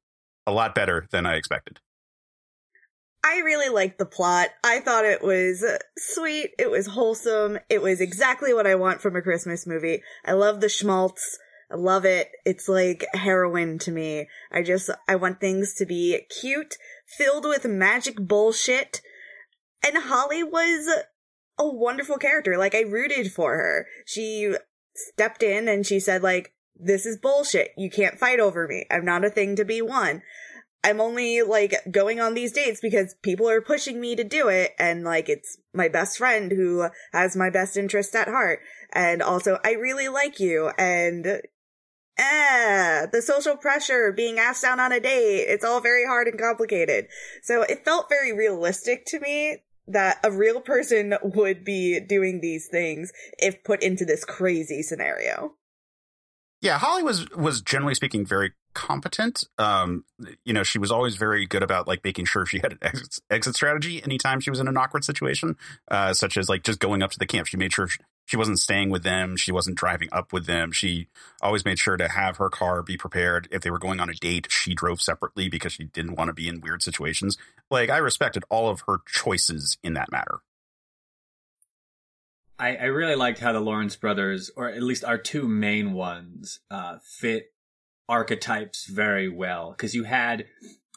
a 0.46 0.52
lot 0.52 0.74
better 0.74 1.06
than 1.10 1.26
I 1.26 1.34
expected. 1.34 1.80
I 3.26 3.40
really 3.45 3.68
liked 3.68 3.99
the 3.99 4.06
plot. 4.06 4.50
I 4.62 4.78
thought 4.78 5.04
it 5.04 5.21
was 5.21 5.64
sweet. 5.97 6.50
It 6.61 6.71
was 6.71 6.87
wholesome. 6.87 7.59
It 7.68 7.83
was 7.83 8.00
exactly 8.00 8.54
what 8.54 8.68
I 8.68 8.76
want 8.76 9.00
from 9.00 9.16
a 9.16 9.23
Christmas 9.23 9.66
movie. 9.66 10.02
I 10.25 10.33
love 10.33 10.61
the 10.61 10.68
schmaltz. 10.68 11.37
I 11.68 11.75
love 11.75 12.04
it. 12.04 12.28
It's 12.45 12.68
like 12.68 13.04
heroin 13.14 13.80
to 13.80 13.90
me. 13.90 14.28
I 14.52 14.62
just, 14.62 14.90
I 15.09 15.16
want 15.16 15.40
things 15.40 15.75
to 15.78 15.87
be 15.87 16.21
cute, 16.40 16.76
filled 17.18 17.45
with 17.45 17.64
magic 17.64 18.14
bullshit. 18.16 19.00
And 19.85 20.04
Holly 20.04 20.45
was 20.45 20.88
a 21.59 21.68
wonderful 21.68 22.18
character. 22.18 22.56
Like, 22.56 22.76
I 22.76 22.83
rooted 22.83 23.33
for 23.33 23.56
her. 23.56 23.87
She 24.04 24.54
stepped 24.95 25.42
in 25.42 25.66
and 25.66 25.85
she 25.85 25.99
said, 25.99 26.23
like, 26.23 26.52
this 26.76 27.04
is 27.04 27.18
bullshit. 27.18 27.73
You 27.76 27.90
can't 27.90 28.21
fight 28.21 28.38
over 28.38 28.68
me. 28.68 28.87
I'm 28.88 29.04
not 29.04 29.25
a 29.25 29.30
thing 29.30 29.56
to 29.56 29.64
be 29.64 29.83
won. 29.83 30.23
I'm 30.85 31.00
only 31.00 31.42
like 31.42 31.75
going 31.90 32.21
on 32.21 32.35
these 32.35 32.52
dates 32.52 32.80
because 32.80 33.16
people 33.23 33.49
are 33.49 33.61
pushing 33.61 34.00
me 34.00 34.14
to 34.16 34.25
do 34.25 34.49
it. 34.49 34.73
And 34.78 35.02
like, 35.04 35.28
it's 35.28 35.59
my 35.75 35.88
best 35.88 36.18
friend 36.18 36.52
who 36.52 36.88
has 37.12 37.37
my 37.37 37.50
best 37.50 37.76
interest 37.76 38.14
at 38.14 38.28
heart. 38.28 38.61
And 38.92 39.23
also, 39.23 39.59
I 39.64 39.73
really 39.73 40.09
like 40.09 40.38
you. 40.38 40.71
And 40.78 41.42
eh, 42.18 43.06
the 43.12 43.23
social 43.23 43.56
pressure, 43.56 44.12
being 44.12 44.38
asked 44.38 44.64
out 44.64 44.80
on 44.80 44.92
a 44.92 45.00
date, 45.00 45.47
it's 45.49 45.64
all 45.64 45.80
very 45.80 46.06
hard 46.06 46.28
and 46.28 46.38
complicated. 46.38 47.06
So 47.42 47.62
it 47.62 47.85
felt 47.85 48.09
very 48.09 48.33
realistic 48.33 49.04
to 49.06 49.21
me 49.21 49.59
that 49.88 50.18
a 50.25 50.30
real 50.30 50.61
person 50.61 51.14
would 51.23 51.64
be 51.64 52.00
doing 52.00 52.40
these 52.40 52.68
things 52.68 53.12
if 53.38 53.62
put 53.64 53.83
into 53.83 54.04
this 54.04 54.25
crazy 54.25 54.83
scenario. 54.83 55.54
Yeah, 56.61 56.78
Holly 56.78 57.02
was 57.02 57.28
was 57.30 57.61
generally 57.61 57.95
speaking 57.95 58.25
very 58.25 58.52
competent. 58.76 59.42
Um, 59.56 60.04
you 60.45 60.52
know, 60.52 60.62
she 60.62 60.78
was 60.78 60.92
always 60.92 61.16
very 61.16 61.47
good 61.47 61.62
about 61.62 61.88
like 61.88 62.04
making 62.04 62.26
sure 62.26 62.45
she 62.45 62.59
had 62.59 62.73
an 62.73 62.78
exit, 62.83 63.18
exit 63.30 63.54
strategy 63.54 64.02
anytime 64.04 64.38
she 64.38 64.50
was 64.50 64.61
in 64.61 64.68
an 64.68 64.76
awkward 64.76 65.02
situation, 65.02 65.56
uh, 65.90 66.12
such 66.12 66.37
as 66.37 66.50
like 66.50 66.62
just 66.62 66.78
going 66.78 67.02
up 67.02 67.11
to 67.12 67.18
the 67.18 67.26
camp. 67.26 67.47
She 67.47 67.56
made 67.56 67.73
sure 67.73 67.88
she 68.26 68.37
wasn't 68.37 68.59
staying 68.59 68.90
with 68.90 69.02
them. 69.02 69.38
She 69.38 69.50
wasn't 69.50 69.78
driving 69.78 70.11
up 70.12 70.30
with 70.30 70.45
them. 70.45 70.73
She 70.73 71.09
always 71.40 71.64
made 71.64 71.78
sure 71.78 71.97
to 71.97 72.06
have 72.06 72.37
her 72.37 72.50
car 72.50 72.83
be 72.83 72.99
prepared. 72.99 73.49
If 73.50 73.62
they 73.62 73.71
were 73.71 73.78
going 73.78 73.99
on 73.99 74.11
a 74.11 74.14
date, 74.14 74.49
she 74.50 74.75
drove 74.75 75.00
separately 75.00 75.49
because 75.49 75.73
she 75.73 75.85
didn't 75.85 76.16
want 76.16 76.28
to 76.28 76.35
be 76.35 76.47
in 76.47 76.61
weird 76.61 76.83
situations. 76.83 77.38
Like 77.71 77.88
I 77.88 77.97
respected 77.97 78.45
all 78.50 78.68
of 78.68 78.83
her 78.87 78.99
choices 79.09 79.78
in 79.83 79.95
that 79.95 80.12
matter. 80.12 80.40
I, 82.59 82.76
I 82.76 82.85
really 82.85 83.16
liked 83.16 83.38
how 83.38 83.52
the 83.52 83.61
Lawrence 83.61 83.97
brothers, 83.97 84.50
or 84.54 84.68
at 84.68 84.83
least 84.83 85.04
our 85.04 85.18
two 85.18 85.49
main 85.49 85.92
ones, 85.92 86.61
uh, 86.71 86.99
fit 87.02 87.52
archetypes 88.08 88.86
very 88.86 89.28
well. 89.28 89.72
Because 89.72 89.94
you 89.94 90.04
had, 90.04 90.46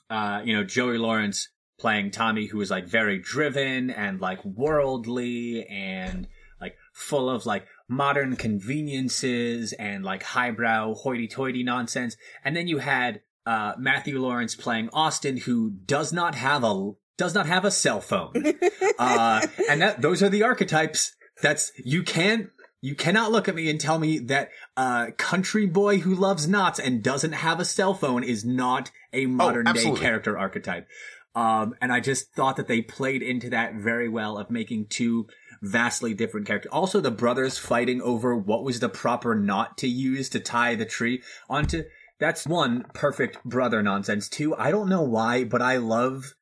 uh, 0.10 0.42
you 0.44 0.56
know, 0.56 0.64
Joey 0.64 0.98
Lawrence 0.98 1.50
playing 1.80 2.12
Tommy, 2.12 2.48
who 2.48 2.58
was 2.58 2.70
like 2.70 2.88
very 2.88 3.20
driven 3.20 3.90
and 3.90 4.20
like 4.20 4.44
worldly 4.44 5.66
and 5.68 6.28
like 6.60 6.76
full 6.94 7.30
of 7.30 7.46
like 7.46 7.66
modern 7.88 8.36
conveniences 8.36 9.74
and 9.74 10.04
like 10.04 10.24
highbrow 10.24 10.94
hoity-toity 10.94 11.64
nonsense. 11.64 12.18
And 12.44 12.56
then 12.56 12.68
you 12.68 12.80
had 12.80 13.22
uh, 13.46 13.74
Matthew 13.78 14.20
Lawrence 14.20 14.56
playing 14.56 14.90
Austin, 14.94 15.38
who 15.38 15.72
does 15.72 16.14
not 16.14 16.36
have 16.36 16.64
a 16.64 16.92
does 17.18 17.34
not 17.34 17.48
have 17.48 17.66
a 17.66 17.72
cell 17.72 18.00
phone. 18.00 18.34
uh, 19.00 19.46
and 19.70 19.82
that 19.82 20.02
those 20.02 20.22
are 20.22 20.30
the 20.30 20.44
archetypes. 20.44 21.16
That's 21.42 21.72
you 21.84 22.04
can't 22.04 22.50
you 22.82 22.96
cannot 22.96 23.32
look 23.32 23.48
at 23.48 23.56
me 23.56 23.70
and 23.70 23.80
tell 23.80 24.00
me 24.00 24.20
that 24.20 24.50
a 24.78 24.82
uh, 24.82 25.12
country 25.18 25.66
boy 25.66 26.00
who 26.00 26.16
loves 26.16 26.48
knots 26.48 26.80
and 26.80 27.04
doesn't 27.04 27.34
have 27.34 27.60
a 27.60 27.66
cell 27.66 27.94
phone 27.94 28.24
is 28.24 28.46
not 28.46 28.92
a 29.12 29.26
modern 29.26 29.68
oh, 29.68 29.74
day 29.74 29.92
character 29.94 30.38
archetype. 30.38 30.88
Um, 31.36 31.76
and 31.82 31.92
I 31.92 32.00
just 32.00 32.34
thought 32.34 32.56
that 32.56 32.68
they 32.68 32.82
played 32.82 33.22
into 33.22 33.50
that 33.50 33.76
very 33.76 34.10
well 34.10 34.38
of 34.38 34.50
making 34.50 34.88
two 34.88 35.28
vastly 35.62 36.14
different 36.14 36.48
characters. 36.48 36.72
Also, 36.72 37.02
the 37.02 37.12
brothers 37.12 37.58
fighting 37.58 38.02
over 38.02 38.36
what 38.36 38.64
was 38.64 38.80
the 38.80 38.90
proper 38.90 39.36
knot 39.36 39.78
to 39.80 39.88
use 39.88 40.30
to 40.30 40.40
tie 40.40 40.76
the 40.76 40.86
tree 40.86 41.22
onto. 41.50 41.84
That's 42.20 42.48
one 42.48 42.86
perfect 42.94 43.44
brother 43.46 43.84
nonsense. 43.84 44.28
Two, 44.28 44.56
I 44.56 44.72
don't 44.72 44.90
know 44.90 45.04
why, 45.04 45.44
but 45.44 45.62
I 45.62 45.78
love 45.78 46.36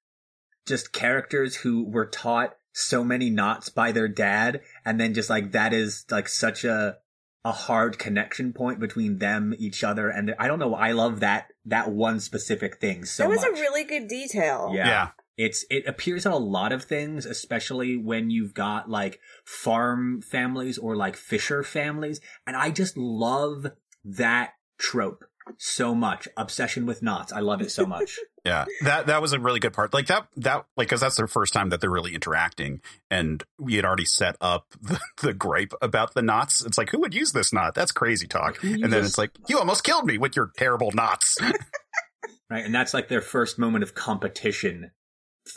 just 0.68 0.92
characters 0.92 1.56
who 1.58 1.84
were 1.84 2.06
taught 2.06 2.56
so 2.80 3.04
many 3.04 3.30
knots 3.32 3.70
by 3.70 3.92
their 3.92 4.08
dad, 4.08 4.62
and 4.86 5.00
then 5.00 5.14
just 5.14 5.30
like 5.30 5.52
that 5.54 5.74
is 5.74 6.06
like 6.12 6.28
such 6.28 6.64
a 6.64 6.98
a 7.46 7.52
hard 7.52 7.98
connection 7.98 8.52
point 8.52 8.80
between 8.80 9.20
them, 9.20 9.54
each 9.58 9.84
other, 9.84 10.10
and 10.10 10.36
I 10.38 10.48
don't 10.48 10.60
know. 10.60 10.76
I 10.76 10.92
love 10.92 11.22
that 11.22 11.48
that 11.66 11.90
one 11.92 12.20
specific 12.20 12.80
thing 12.80 13.06
so 13.06 13.24
That 13.24 13.30
was 13.30 13.42
much. 13.42 13.50
a 13.52 13.54
really 13.62 13.84
good 13.84 14.08
detail. 14.08 14.72
Yeah. 14.74 14.88
Yeah. 14.88 15.08
It's 15.38 15.66
it 15.70 15.86
appears 15.88 16.26
in 16.26 16.32
a 16.32 16.38
lot 16.38 16.72
of 16.72 16.84
things, 16.84 17.26
especially 17.26 17.96
when 17.96 18.30
you've 18.30 18.54
got 18.54 18.90
like 18.90 19.20
farm 19.46 20.22
families 20.22 20.78
or 20.78 20.96
like 20.96 21.16
fisher 21.16 21.64
families, 21.64 22.20
and 22.46 22.56
I 22.56 22.70
just 22.72 22.98
love 22.98 23.68
that 24.04 24.54
trope 24.78 25.24
so 25.58 25.96
much. 25.96 26.28
Obsession 26.38 26.86
with 26.86 27.02
knots. 27.02 27.32
I 27.32 27.40
love 27.40 27.62
it 27.62 27.72
so 27.72 27.86
much. 27.86 28.20
yeah. 28.46 28.66
That 28.82 29.08
that 29.08 29.22
was 29.22 29.34
a 29.34 29.40
really 29.40 29.60
good 29.60 29.74
part. 29.74 29.94
Like 29.94 30.08
that 30.08 30.28
that 30.38 30.66
like 30.76 30.90
cuz 30.90 31.00
that's 31.00 31.16
their 31.16 31.28
first 31.28 31.54
time 31.54 31.70
that 31.70 31.82
they're 31.82 31.90
really 31.90 32.14
interacting 32.14 32.82
and 33.10 33.44
we 33.60 33.76
had 33.76 33.86
already 33.86 34.06
set 34.06 34.36
up 34.42 34.68
the, 34.82 35.00
the 35.22 35.34
gripe 35.34 35.74
about 35.82 36.14
the 36.14 36.22
knots. 36.22 36.66
It's 36.66 36.78
like 36.78 36.90
who 36.90 37.00
would 37.00 37.14
use 37.14 37.32
this 37.32 37.54
knot? 37.54 37.76
That's 37.76 37.92
crazy 37.92 38.28
talk. 38.28 38.62
And 38.64 38.92
then 38.92 39.04
it's 39.04 39.18
like 39.18 39.32
you 39.48 39.58
almost 39.60 39.84
killed 39.84 40.06
me 40.06 40.18
with 40.18 40.36
your 40.36 40.52
terrible 40.58 40.92
knots. 40.92 41.38
right, 42.50 42.66
and 42.66 42.74
that's 42.74 42.94
like 42.94 43.08
their 43.08 43.22
first 43.22 43.58
moment 43.58 43.84
of 43.84 43.96
competition 43.96 44.92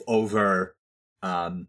over 0.06 0.76
um 1.23 1.68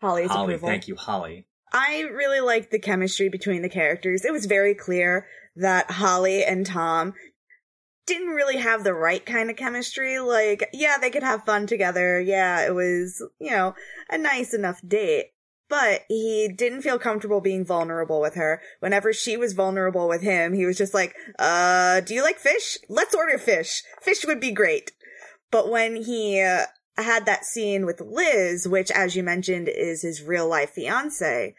Holly's 0.00 0.30
Holly. 0.30 0.54
approval. 0.54 0.68
Thank 0.68 0.88
you, 0.88 0.96
Holly. 0.96 1.46
I 1.72 2.00
really 2.12 2.40
liked 2.40 2.70
the 2.70 2.78
chemistry 2.78 3.28
between 3.28 3.62
the 3.62 3.68
characters. 3.68 4.24
It 4.24 4.32
was 4.32 4.46
very 4.46 4.74
clear 4.74 5.26
that 5.56 5.90
Holly 5.90 6.44
and 6.44 6.66
Tom 6.66 7.14
didn't 8.06 8.28
really 8.28 8.56
have 8.56 8.84
the 8.84 8.94
right 8.94 9.24
kind 9.24 9.50
of 9.50 9.56
chemistry. 9.56 10.18
Like, 10.18 10.68
yeah, 10.72 10.96
they 11.00 11.10
could 11.10 11.22
have 11.22 11.44
fun 11.44 11.66
together. 11.66 12.20
Yeah, 12.20 12.66
it 12.66 12.74
was, 12.74 13.24
you 13.38 13.50
know, 13.50 13.74
a 14.08 14.18
nice 14.18 14.54
enough 14.54 14.80
date. 14.86 15.32
But 15.68 16.02
he 16.08 16.52
didn't 16.52 16.82
feel 16.82 16.98
comfortable 16.98 17.40
being 17.40 17.64
vulnerable 17.64 18.20
with 18.20 18.34
her. 18.34 18.60
Whenever 18.80 19.12
she 19.12 19.36
was 19.36 19.52
vulnerable 19.52 20.08
with 20.08 20.20
him, 20.20 20.52
he 20.52 20.66
was 20.66 20.76
just 20.76 20.92
like, 20.92 21.14
uh, 21.38 22.00
do 22.00 22.12
you 22.12 22.24
like 22.24 22.38
fish? 22.38 22.76
Let's 22.88 23.14
order 23.14 23.38
fish. 23.38 23.84
Fish 24.02 24.26
would 24.26 24.40
be 24.40 24.50
great. 24.50 24.90
But 25.52 25.70
when 25.70 25.94
he 25.94 26.40
uh, 26.40 26.64
had 26.96 27.24
that 27.26 27.44
scene 27.44 27.86
with 27.86 28.00
Liz, 28.00 28.66
which, 28.66 28.90
as 28.90 29.14
you 29.14 29.22
mentioned, 29.22 29.68
is 29.68 30.02
his 30.02 30.22
real 30.22 30.48
life 30.48 30.70
fiance, 30.70 31.54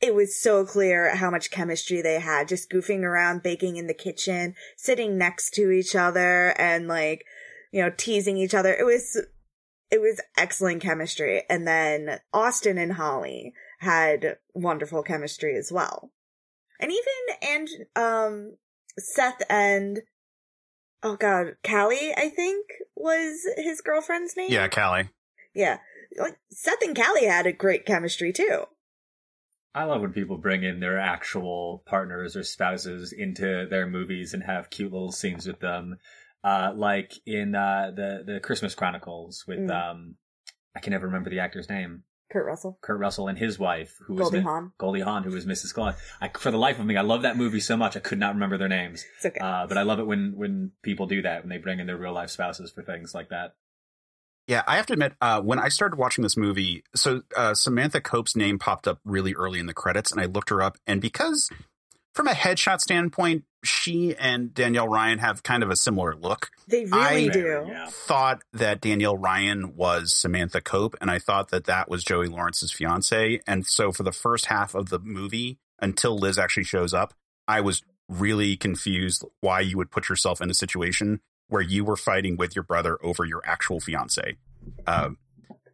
it 0.00 0.14
was 0.14 0.40
so 0.40 0.64
clear 0.64 1.16
how 1.16 1.30
much 1.30 1.50
chemistry 1.50 2.00
they 2.00 2.20
had, 2.20 2.48
just 2.48 2.70
goofing 2.70 3.02
around, 3.02 3.42
baking 3.42 3.76
in 3.76 3.86
the 3.86 3.94
kitchen, 3.94 4.54
sitting 4.76 5.18
next 5.18 5.54
to 5.54 5.70
each 5.70 5.96
other, 5.96 6.54
and 6.58 6.86
like, 6.86 7.24
you 7.72 7.82
know, 7.82 7.90
teasing 7.96 8.36
each 8.36 8.54
other. 8.54 8.72
It 8.72 8.84
was, 8.84 9.20
it 9.90 10.00
was 10.00 10.20
excellent 10.36 10.82
chemistry. 10.82 11.42
And 11.50 11.66
then 11.66 12.20
Austin 12.32 12.78
and 12.78 12.92
Holly 12.92 13.52
had 13.80 14.38
wonderful 14.54 15.02
chemistry 15.02 15.56
as 15.56 15.72
well. 15.72 16.12
And 16.80 16.92
even, 16.92 17.50
and, 17.50 17.68
um, 17.96 18.56
Seth 18.98 19.42
and, 19.50 20.00
oh 21.02 21.16
god, 21.16 21.56
Callie, 21.64 22.12
I 22.16 22.28
think 22.28 22.66
was 22.94 23.40
his 23.56 23.80
girlfriend's 23.80 24.36
name. 24.36 24.50
yeah, 24.50 24.68
Callie. 24.68 25.10
Yeah. 25.54 25.78
Like, 26.16 26.38
Seth 26.50 26.82
and 26.82 26.96
Callie 26.96 27.26
had 27.26 27.46
a 27.46 27.52
great 27.52 27.84
chemistry 27.84 28.32
too. 28.32 28.64
I 29.78 29.84
love 29.84 30.00
when 30.02 30.12
people 30.12 30.36
bring 30.38 30.62
in 30.64 30.80
their 30.80 30.98
actual 30.98 31.82
partners 31.86 32.36
or 32.36 32.42
spouses 32.42 33.12
into 33.12 33.66
their 33.70 33.86
movies 33.86 34.34
and 34.34 34.42
have 34.42 34.70
cute 34.70 34.92
little 34.92 35.12
scenes 35.12 35.46
with 35.46 35.60
them. 35.60 35.98
Uh, 36.44 36.72
like 36.74 37.12
in 37.26 37.54
uh, 37.54 37.90
the 37.94 38.22
the 38.26 38.40
Christmas 38.40 38.74
Chronicles 38.74 39.44
with 39.46 39.58
Mm. 39.60 39.90
um, 39.90 40.14
I 40.76 40.80
can 40.80 40.92
never 40.92 41.06
remember 41.06 41.30
the 41.30 41.40
actor's 41.40 41.68
name. 41.68 42.04
Kurt 42.30 42.44
Russell. 42.44 42.78
Kurt 42.82 42.98
Russell 43.00 43.26
and 43.28 43.38
his 43.38 43.58
wife, 43.58 43.96
who 44.06 44.14
was 44.14 44.22
Goldie 44.24 44.38
Mi- 44.38 44.44
Hawn. 44.44 44.72
Goldie 44.78 45.00
Hawn, 45.00 45.22
who 45.24 45.30
was 45.30 45.46
Mrs. 45.46 45.72
Claus. 45.72 45.94
I, 46.20 46.28
for 46.28 46.50
the 46.50 46.58
life 46.58 46.78
of 46.78 46.84
me, 46.84 46.94
I 46.96 47.00
love 47.00 47.22
that 47.22 47.38
movie 47.38 47.58
so 47.60 47.76
much 47.76 47.96
I 47.96 48.00
could 48.00 48.18
not 48.18 48.34
remember 48.34 48.58
their 48.58 48.68
names. 48.68 49.04
It's 49.16 49.26
okay. 49.26 49.40
Uh, 49.40 49.66
but 49.66 49.78
I 49.78 49.82
love 49.82 49.98
it 49.98 50.06
when 50.06 50.34
when 50.36 50.72
people 50.82 51.06
do 51.06 51.22
that 51.22 51.42
when 51.42 51.48
they 51.48 51.58
bring 51.58 51.80
in 51.80 51.86
their 51.86 51.96
real 51.96 52.12
life 52.12 52.30
spouses 52.30 52.70
for 52.70 52.82
things 52.82 53.14
like 53.14 53.30
that. 53.30 53.54
Yeah, 54.48 54.62
I 54.66 54.76
have 54.76 54.86
to 54.86 54.94
admit, 54.94 55.12
uh, 55.20 55.42
when 55.42 55.58
I 55.58 55.68
started 55.68 55.96
watching 55.98 56.22
this 56.22 56.36
movie, 56.36 56.82
so 56.96 57.20
uh, 57.36 57.52
Samantha 57.54 58.00
Cope's 58.00 58.34
name 58.34 58.58
popped 58.58 58.88
up 58.88 58.98
really 59.04 59.34
early 59.34 59.58
in 59.60 59.66
the 59.66 59.74
credits, 59.74 60.10
and 60.10 60.18
I 60.20 60.24
looked 60.24 60.48
her 60.48 60.62
up. 60.62 60.78
And 60.86 61.02
because, 61.02 61.50
from 62.14 62.26
a 62.28 62.32
headshot 62.32 62.80
standpoint, 62.80 63.44
she 63.62 64.16
and 64.16 64.54
Danielle 64.54 64.88
Ryan 64.88 65.18
have 65.18 65.42
kind 65.42 65.62
of 65.62 65.68
a 65.70 65.76
similar 65.76 66.14
look, 66.16 66.48
they 66.66 66.86
really 66.86 67.28
I- 67.28 67.32
do. 67.32 67.66
Yeah. 67.68 67.88
thought 67.90 68.40
that 68.54 68.80
Danielle 68.80 69.18
Ryan 69.18 69.76
was 69.76 70.18
Samantha 70.18 70.62
Cope, 70.62 70.96
and 71.00 71.10
I 71.10 71.18
thought 71.18 71.50
that 71.50 71.64
that 71.64 71.90
was 71.90 72.02
Joey 72.02 72.28
Lawrence's 72.28 72.72
fiance. 72.72 73.40
And 73.46 73.66
so, 73.66 73.92
for 73.92 74.02
the 74.02 74.12
first 74.12 74.46
half 74.46 74.74
of 74.74 74.88
the 74.88 74.98
movie, 74.98 75.58
until 75.78 76.16
Liz 76.18 76.38
actually 76.38 76.64
shows 76.64 76.94
up, 76.94 77.12
I 77.46 77.60
was 77.60 77.82
really 78.08 78.56
confused 78.56 79.22
why 79.42 79.60
you 79.60 79.76
would 79.76 79.90
put 79.90 80.08
yourself 80.08 80.40
in 80.40 80.48
a 80.50 80.54
situation 80.54 81.20
where 81.48 81.62
you 81.62 81.84
were 81.84 81.96
fighting 81.96 82.36
with 82.36 82.54
your 82.54 82.62
brother 82.62 82.98
over 83.02 83.24
your 83.24 83.42
actual 83.44 83.80
fiance. 83.80 84.36
Um, 84.86 85.18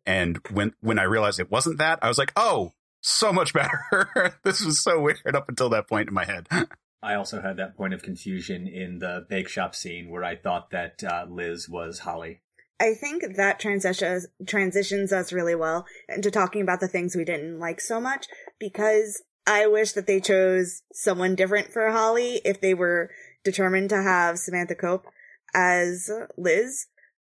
and 0.07 0.39
when 0.51 0.75
when 0.81 0.99
I 0.99 1.05
realized 1.05 1.41
it 1.41 1.51
wasn't 1.51 1.79
that, 1.79 1.99
I 2.03 2.09
was 2.09 2.19
like, 2.19 2.33
"Oh, 2.37 2.73
so 3.01 3.33
much 3.33 3.53
better." 3.53 4.35
this 4.45 4.65
was 4.65 4.83
so 4.83 5.01
weird 5.01 5.35
up 5.35 5.49
until 5.49 5.69
that 5.71 5.89
point 5.89 6.09
in 6.09 6.15
my 6.15 6.25
head. 6.25 6.49
I 7.03 7.15
also 7.15 7.43
had 7.43 7.59
that 7.59 7.77
point 7.77 7.93
of 7.93 8.03
confusion 8.03 8.67
in 8.67 8.99
the 8.99 9.27
bake 9.29 9.49
shop 9.49 9.75
scene 9.75 10.09
where 10.09 10.25
I 10.25 10.37
thought 10.37 10.71
that 10.71 11.05
uh, 11.05 11.27
Liz 11.29 11.69
was 11.69 12.01
Holly. 12.01 12.41
I 12.81 12.95
think 12.95 13.37
that 13.37 13.61
transitions 13.61 14.27
transitions 14.47 15.13
us 15.13 15.33
really 15.33 15.55
well 15.55 15.87
into 16.09 16.31
talking 16.31 16.63
about 16.63 16.81
the 16.81 16.89
things 16.89 17.15
we 17.15 17.25
didn't 17.25 17.59
like 17.59 17.81
so 17.81 18.01
much 18.01 18.27
because 18.59 19.23
I 19.47 19.67
wish 19.67 19.93
that 19.93 20.07
they 20.07 20.21
chose 20.21 20.83
someone 20.93 21.35
different 21.35 21.73
for 21.73 21.91
Holly 21.91 22.41
if 22.45 22.61
they 22.61 22.75
were 22.75 23.11
determined 23.45 23.91
to 23.91 24.03
have 24.03 24.39
Samantha 24.39 24.75
Cope 24.75 25.07
as 25.55 26.11
Liz 26.37 26.87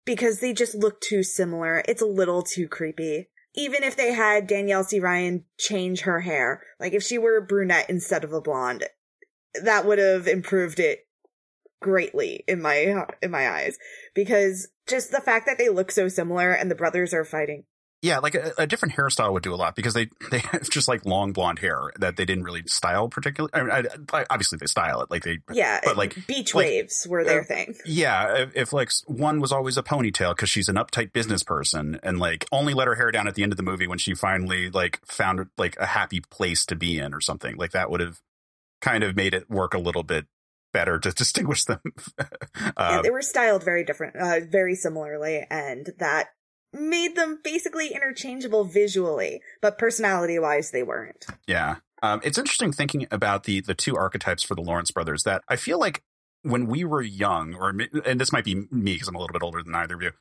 because 0.05 0.41
they 0.41 0.53
just 0.53 0.75
look 0.75 1.01
too 1.01 1.23
similar. 1.23 1.83
It's 1.87 2.03
a 2.03 2.07
little 2.07 2.43
too 2.43 2.69
creepy. 2.69 3.29
Even 3.55 3.83
if 3.83 3.97
they 3.97 4.13
had 4.13 4.47
Danielle 4.47 4.85
C. 4.85 5.01
Ryan 5.01 5.45
change 5.59 6.03
her 6.03 6.21
hair, 6.21 6.63
like 6.79 6.93
if 6.93 7.03
she 7.03 7.19
were 7.19 7.37
a 7.37 7.43
brunette 7.43 7.91
instead 7.91 8.23
of 8.23 8.33
a 8.33 8.41
blonde, 8.41 8.85
that 9.61 9.85
would 9.85 9.99
have 9.99 10.29
improved 10.29 10.79
it 10.79 11.07
greatly 11.81 12.45
in 12.47 12.61
my 12.61 13.07
in 13.23 13.31
my 13.31 13.49
eyes 13.49 13.79
because 14.15 14.69
just 14.87 15.11
the 15.11 15.21
fact 15.21 15.47
that 15.47 15.57
they 15.57 15.69
look 15.69 15.91
so 15.91 16.09
similar 16.09 16.53
and 16.53 16.71
the 16.71 16.75
brothers 16.75 17.15
are 17.15 17.25
fighting 17.25 17.65
Yeah, 18.03 18.19
like 18.19 18.35
a, 18.35 18.53
a, 18.57 18.67
different 18.67 18.95
hairstyle 18.95 19.35
would 19.35 19.43
do 19.43 19.53
a 19.53 19.57
lot 19.57 19.77
because 19.77 19.93
they 19.93 20.09
they 20.31 20.39
have 20.39 20.71
just 20.71 20.89
like 20.89 21.05
long 21.05 21.33
blonde 21.33 21.59
hair 21.59 21.93
that 21.99 22.17
they 22.17 22.25
didn't 22.25 22.45
really 22.45 22.63
style 22.67 23.09
particularly. 23.09 23.53
I 23.53 23.63
mean, 23.63 23.87
I, 24.13 24.25
obviously 24.31 24.57
they 24.57 24.67
style 24.67 25.03
it 25.03 25.11
like 25.11 25.23
they 25.23 25.39
yeah, 25.53 25.81
but 25.85 25.97
like 25.97 26.27
beach 26.27 26.55
like, 26.55 26.67
waves 26.67 27.07
were 27.09 27.25
their 27.25 27.43
uh, 27.43 27.45
thing. 27.45 27.75
Yeah, 27.85 28.45
if, 28.45 28.57
if, 28.57 28.73
like 28.73 28.91
one 29.07 29.41
was 29.41 29.53
always 29.53 29.77
a 29.77 29.83
ponytail 29.83 30.35
because 30.35 30.49
she's 30.49 30.69
an 30.69 30.77
uptight 30.77 31.13
business 31.13 31.43
person 31.43 32.01
and 32.03 32.19
like 32.19 32.47
only 32.51 32.73
let 32.73 32.89
her 32.89 32.95
hair 32.95 33.11
down 33.11 33.29
at 33.29 33.35
the 33.35 33.43
end 33.43 33.53
of 33.53 33.59
the 33.59 33.63
movie 33.63 33.87
when 33.87 33.99
she 33.99 34.15
finally 34.15 34.71
like 34.71 35.01
found 35.05 35.49
like 35.59 35.77
a 35.79 35.87
happy 35.87 36.21
place 36.31 36.65
to 36.67 36.77
be 36.77 36.99
in 36.99 37.13
or 37.13 37.21
something 37.21 37.57
like 37.57 37.73
that 37.73 37.91
would 37.91 38.01
have 38.01 38.21
kind 38.81 39.05
of 39.05 39.15
made 39.15 39.35
it 39.35 39.51
work 39.51 39.75
a 39.75 39.79
little 39.79 40.03
bit 40.03 40.27
better 40.73 40.99
to 40.99 41.11
distinguish 41.17 41.65
them. 41.65 41.81
uh, 42.19 42.73
yeah, 42.79 43.03
they 43.03 43.11
were 43.11 43.21
styled 43.21 43.63
very 43.63 43.85
different, 43.85 44.17
uh, 44.17 44.41
very 44.49 44.75
similarly, 44.75 45.45
and 45.51 45.91
that 45.99 46.29
made 46.73 47.17
them 47.17 47.41
basically 47.43 47.89
interchangeable 47.89 48.65
visually, 48.65 49.41
but 49.61 49.79
personality 49.79 50.39
wise, 50.39 50.71
they 50.71 50.83
weren't. 50.83 51.27
Yeah. 51.47 51.77
Um, 52.03 52.21
it's 52.25 52.39
interesting 52.39 52.73
thinking 52.73 53.07
about 53.11 53.45
the 53.45 53.61
the 53.61 53.75
two 53.75 53.97
archetypes 53.97 54.43
for 54.43 54.55
the 54.55 54.63
Lawrence 54.63 54.91
brothers 54.91 55.25
that 55.25 55.43
I 55.49 55.57
feel 55.57 55.79
like 55.79 56.03
when 56.43 56.67
we 56.67 56.85
were 56.85 57.03
young, 57.03 57.55
or 57.55 57.75
and 58.05 58.21
this 58.21 58.33
might 58.33 58.45
be 58.45 58.55
me 58.55 58.95
because 58.95 59.09
I'm 59.09 59.15
a 59.15 59.19
little 59.19 59.35
bit 59.35 59.43
older 59.43 59.63
than 59.63 59.75
either 59.75 59.97
of 59.97 60.03
you. 60.03 60.13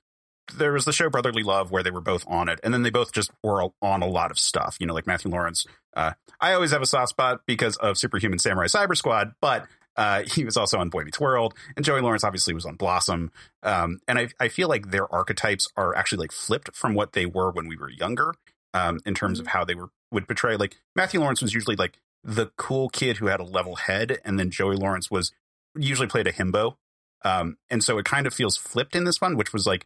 There 0.54 0.74
was 0.74 0.86
the 0.86 0.92
show 0.92 1.10
Brotherly 1.10 1.44
Love 1.44 1.72
where 1.72 1.84
they 1.84 1.92
were 1.92 2.02
both 2.02 2.26
on 2.28 2.50
it, 2.50 2.60
and 2.64 2.74
then 2.74 2.84
they 2.84 2.90
both 2.90 3.14
just 3.14 3.32
were 3.44 3.70
on 3.82 4.02
a 4.02 4.08
lot 4.08 4.32
of 4.32 4.40
stuff. 4.40 4.78
You 4.80 4.88
know, 4.88 4.94
like 4.94 5.08
Matthew 5.08 5.32
Lawrence. 5.32 5.66
Uh, 5.96 6.14
I 6.42 6.54
always 6.54 6.72
have 6.72 6.82
a 6.82 6.88
soft 6.88 7.10
spot 7.10 7.42
because 7.46 7.76
of 7.78 7.98
Superhuman 7.98 8.40
Samurai 8.40 8.68
Cyber 8.68 8.98
Squad, 8.98 9.34
but 9.42 9.68
uh, 10.00 10.24
he 10.24 10.46
was 10.46 10.56
also 10.56 10.80
on 10.80 10.88
Boy 10.88 11.04
Meets 11.04 11.20
World, 11.20 11.54
and 11.76 11.84
Joey 11.84 12.00
Lawrence 12.00 12.24
obviously 12.24 12.54
was 12.54 12.66
on 12.66 12.76
Blossom. 12.76 13.32
Um, 13.64 14.00
and 14.08 14.18
I, 14.18 14.30
I 14.40 14.48
feel 14.48 14.70
like 14.70 14.92
their 14.92 15.14
archetypes 15.14 15.68
are 15.76 15.94
actually 15.94 16.20
like 16.20 16.32
flipped 16.32 16.74
from 16.74 16.94
what 16.94 17.12
they 17.12 17.26
were 17.26 17.52
when 17.52 17.68
we 17.68 17.76
were 17.76 17.90
younger, 17.90 18.34
um, 18.74 19.02
in 19.06 19.14
terms 19.14 19.42
of 19.42 19.48
mm-hmm. 19.48 19.58
how 19.58 19.66
they 19.66 19.76
were 19.76 19.90
would 20.10 20.26
portray. 20.26 20.56
Like 20.56 20.78
Matthew 20.96 21.20
Lawrence 21.20 21.42
was 21.42 21.54
usually 21.54 21.76
like 21.76 22.00
the 22.24 22.48
cool 22.56 22.88
kid 22.88 23.18
who 23.18 23.26
had 23.26 23.42
a 23.42 23.44
level 23.44 23.76
head, 23.76 24.20
and 24.24 24.40
then 24.40 24.52
Joey 24.52 24.78
Lawrence 24.78 25.12
was 25.12 25.34
usually 25.76 26.08
played 26.08 26.28
a 26.28 26.32
himbo. 26.32 26.78
Um, 27.26 27.58
and 27.70 27.84
so 27.84 27.98
it 27.98 28.06
kind 28.06 28.26
of 28.26 28.34
feels 28.34 28.56
flipped 28.56 28.96
in 28.96 29.04
this 29.04 29.20
one, 29.20 29.36
which 29.36 29.52
was 29.52 29.68
like 29.68 29.86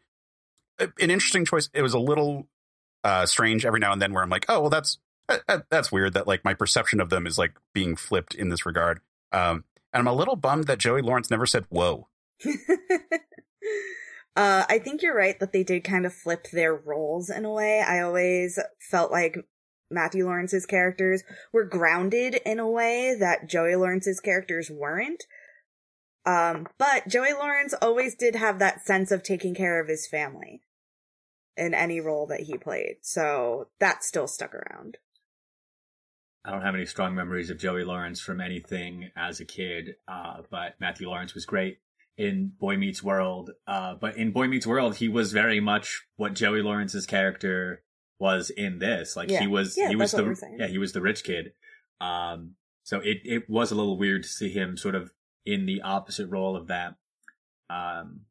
an 0.77 0.91
interesting 0.99 1.43
choice. 1.43 1.71
It 1.73 1.81
was 1.81 1.95
a 1.95 1.99
little 1.99 2.47
uh, 3.03 3.25
strange 3.25 3.65
every 3.65 3.79
now 3.79 3.91
and 3.91 3.99
then 3.99 4.13
where 4.13 4.21
I'm 4.21 4.29
like, 4.29 4.45
oh 4.47 4.61
well, 4.61 4.69
that's 4.69 4.99
that's 5.71 5.91
weird 5.91 6.13
that 6.13 6.27
like 6.27 6.45
my 6.45 6.53
perception 6.53 7.01
of 7.01 7.09
them 7.09 7.25
is 7.25 7.39
like 7.39 7.57
being 7.73 7.95
flipped 7.95 8.35
in 8.35 8.49
this 8.49 8.63
regard. 8.63 8.99
Um, 9.31 9.63
and 9.93 10.01
I'm 10.01 10.13
a 10.13 10.17
little 10.17 10.35
bummed 10.35 10.67
that 10.67 10.79
Joey 10.79 11.01
Lawrence 11.01 11.29
never 11.29 11.45
said 11.45 11.65
whoa. 11.69 12.07
uh, 14.35 14.65
I 14.67 14.79
think 14.83 15.01
you're 15.01 15.15
right 15.15 15.39
that 15.39 15.53
they 15.53 15.63
did 15.63 15.83
kind 15.83 16.05
of 16.05 16.13
flip 16.13 16.47
their 16.51 16.75
roles 16.75 17.29
in 17.29 17.45
a 17.45 17.51
way. 17.51 17.81
I 17.81 18.01
always 18.01 18.59
felt 18.79 19.11
like 19.11 19.37
Matthew 19.89 20.25
Lawrence's 20.25 20.65
characters 20.65 21.23
were 21.51 21.63
grounded 21.63 22.39
in 22.45 22.59
a 22.59 22.69
way 22.69 23.15
that 23.17 23.47
Joey 23.47 23.75
Lawrence's 23.75 24.19
characters 24.19 24.69
weren't. 24.71 25.23
Um, 26.25 26.67
but 26.77 27.07
Joey 27.07 27.33
Lawrence 27.33 27.73
always 27.81 28.15
did 28.15 28.35
have 28.35 28.59
that 28.59 28.85
sense 28.85 29.11
of 29.11 29.23
taking 29.23 29.53
care 29.53 29.79
of 29.79 29.89
his 29.89 30.07
family 30.07 30.61
in 31.55 31.73
any 31.73 31.99
role 31.99 32.25
that 32.27 32.41
he 32.41 32.57
played. 32.57 32.97
So 33.01 33.67
that 33.79 34.03
still 34.03 34.27
stuck 34.27 34.55
around. 34.55 34.97
I 36.45 36.51
don't 36.51 36.61
have 36.61 36.75
any 36.75 36.85
strong 36.85 37.15
memories 37.15 37.49
of 37.49 37.57
Joey 37.57 37.83
Lawrence 37.83 38.19
from 38.19 38.41
anything 38.41 39.11
as 39.15 39.39
a 39.39 39.45
kid, 39.45 39.95
uh, 40.07 40.41
but 40.49 40.75
Matthew 40.79 41.07
Lawrence 41.07 41.33
was 41.33 41.45
great 41.45 41.79
in 42.17 42.51
Boy 42.59 42.75
Meets 42.77 43.01
World. 43.01 43.51
Uh, 43.65 43.95
but 43.95 44.17
in 44.17 44.31
Boy 44.31 44.47
Meets 44.47 44.67
World, 44.67 44.97
he 44.97 45.07
was 45.07 45.31
very 45.31 45.59
much 45.59 46.03
what 46.17 46.33
Joey 46.33 46.61
Lawrence's 46.61 47.05
character 47.05 47.81
was 48.19 48.49
in 48.49 48.79
this. 48.79 49.15
Like 49.15 49.29
yeah. 49.29 49.39
he 49.39 49.47
was, 49.47 49.77
yeah, 49.77 49.89
he 49.89 49.95
was 49.95 50.11
the 50.11 50.55
yeah, 50.57 50.67
he 50.67 50.77
was 50.77 50.91
the 50.91 51.01
rich 51.01 51.23
kid. 51.23 51.53
Um, 52.01 52.55
so 52.83 52.99
it 52.99 53.19
it 53.23 53.49
was 53.49 53.71
a 53.71 53.75
little 53.75 53.97
weird 53.97 54.23
to 54.23 54.29
see 54.29 54.49
him 54.49 54.75
sort 54.75 54.95
of 54.95 55.11
in 55.45 55.65
the 55.65 55.81
opposite 55.81 56.27
role 56.27 56.55
of 56.55 56.67
that. 56.67 56.95
Um, 57.69 58.21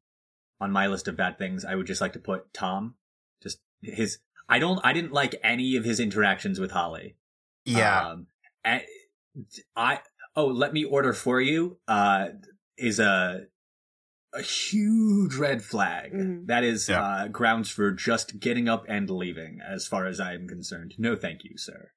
on 0.61 0.71
my 0.71 0.87
list 0.87 1.09
of 1.09 1.17
bad 1.17 1.39
things, 1.39 1.65
I 1.65 1.75
would 1.75 1.87
just 1.87 2.01
like 2.01 2.13
to 2.13 2.19
put 2.19 2.53
Tom. 2.53 2.95
Just 3.43 3.59
his. 3.83 4.19
I 4.49 4.59
don't. 4.59 4.81
I 4.85 4.93
didn't 4.93 5.13
like 5.13 5.35
any 5.43 5.77
of 5.77 5.85
his 5.85 5.99
interactions 5.99 6.61
with 6.61 6.73
Holly. 6.73 7.17
Yeah. 7.65 8.09
Um, 8.11 8.27
I 9.77 10.01
oh, 10.37 10.47
let 10.47 10.73
me 10.73 10.85
order 10.85 11.13
for 11.13 11.41
you. 11.41 11.79
Uh, 11.87 12.29
is 12.77 12.99
a 12.99 13.47
a 14.35 14.43
huge 14.43 15.35
red 15.35 15.63
flag. 15.63 16.13
Mm-hmm. 16.13 16.47
That 16.47 16.65
is 16.65 16.89
yeah. 16.89 17.05
uh, 17.05 17.29
grounds 17.29 17.69
for 17.71 17.91
just 17.91 18.41
getting 18.41 18.69
up 18.69 18.85
and 18.89 19.11
leaving, 19.11 19.61
as 19.67 19.87
far 19.87 20.07
as 20.07 20.21
I 20.21 20.33
am 20.35 20.49
concerned. 20.49 20.95
No, 20.99 21.17
thank 21.17 21.45
you, 21.45 21.57
sir. 21.57 21.91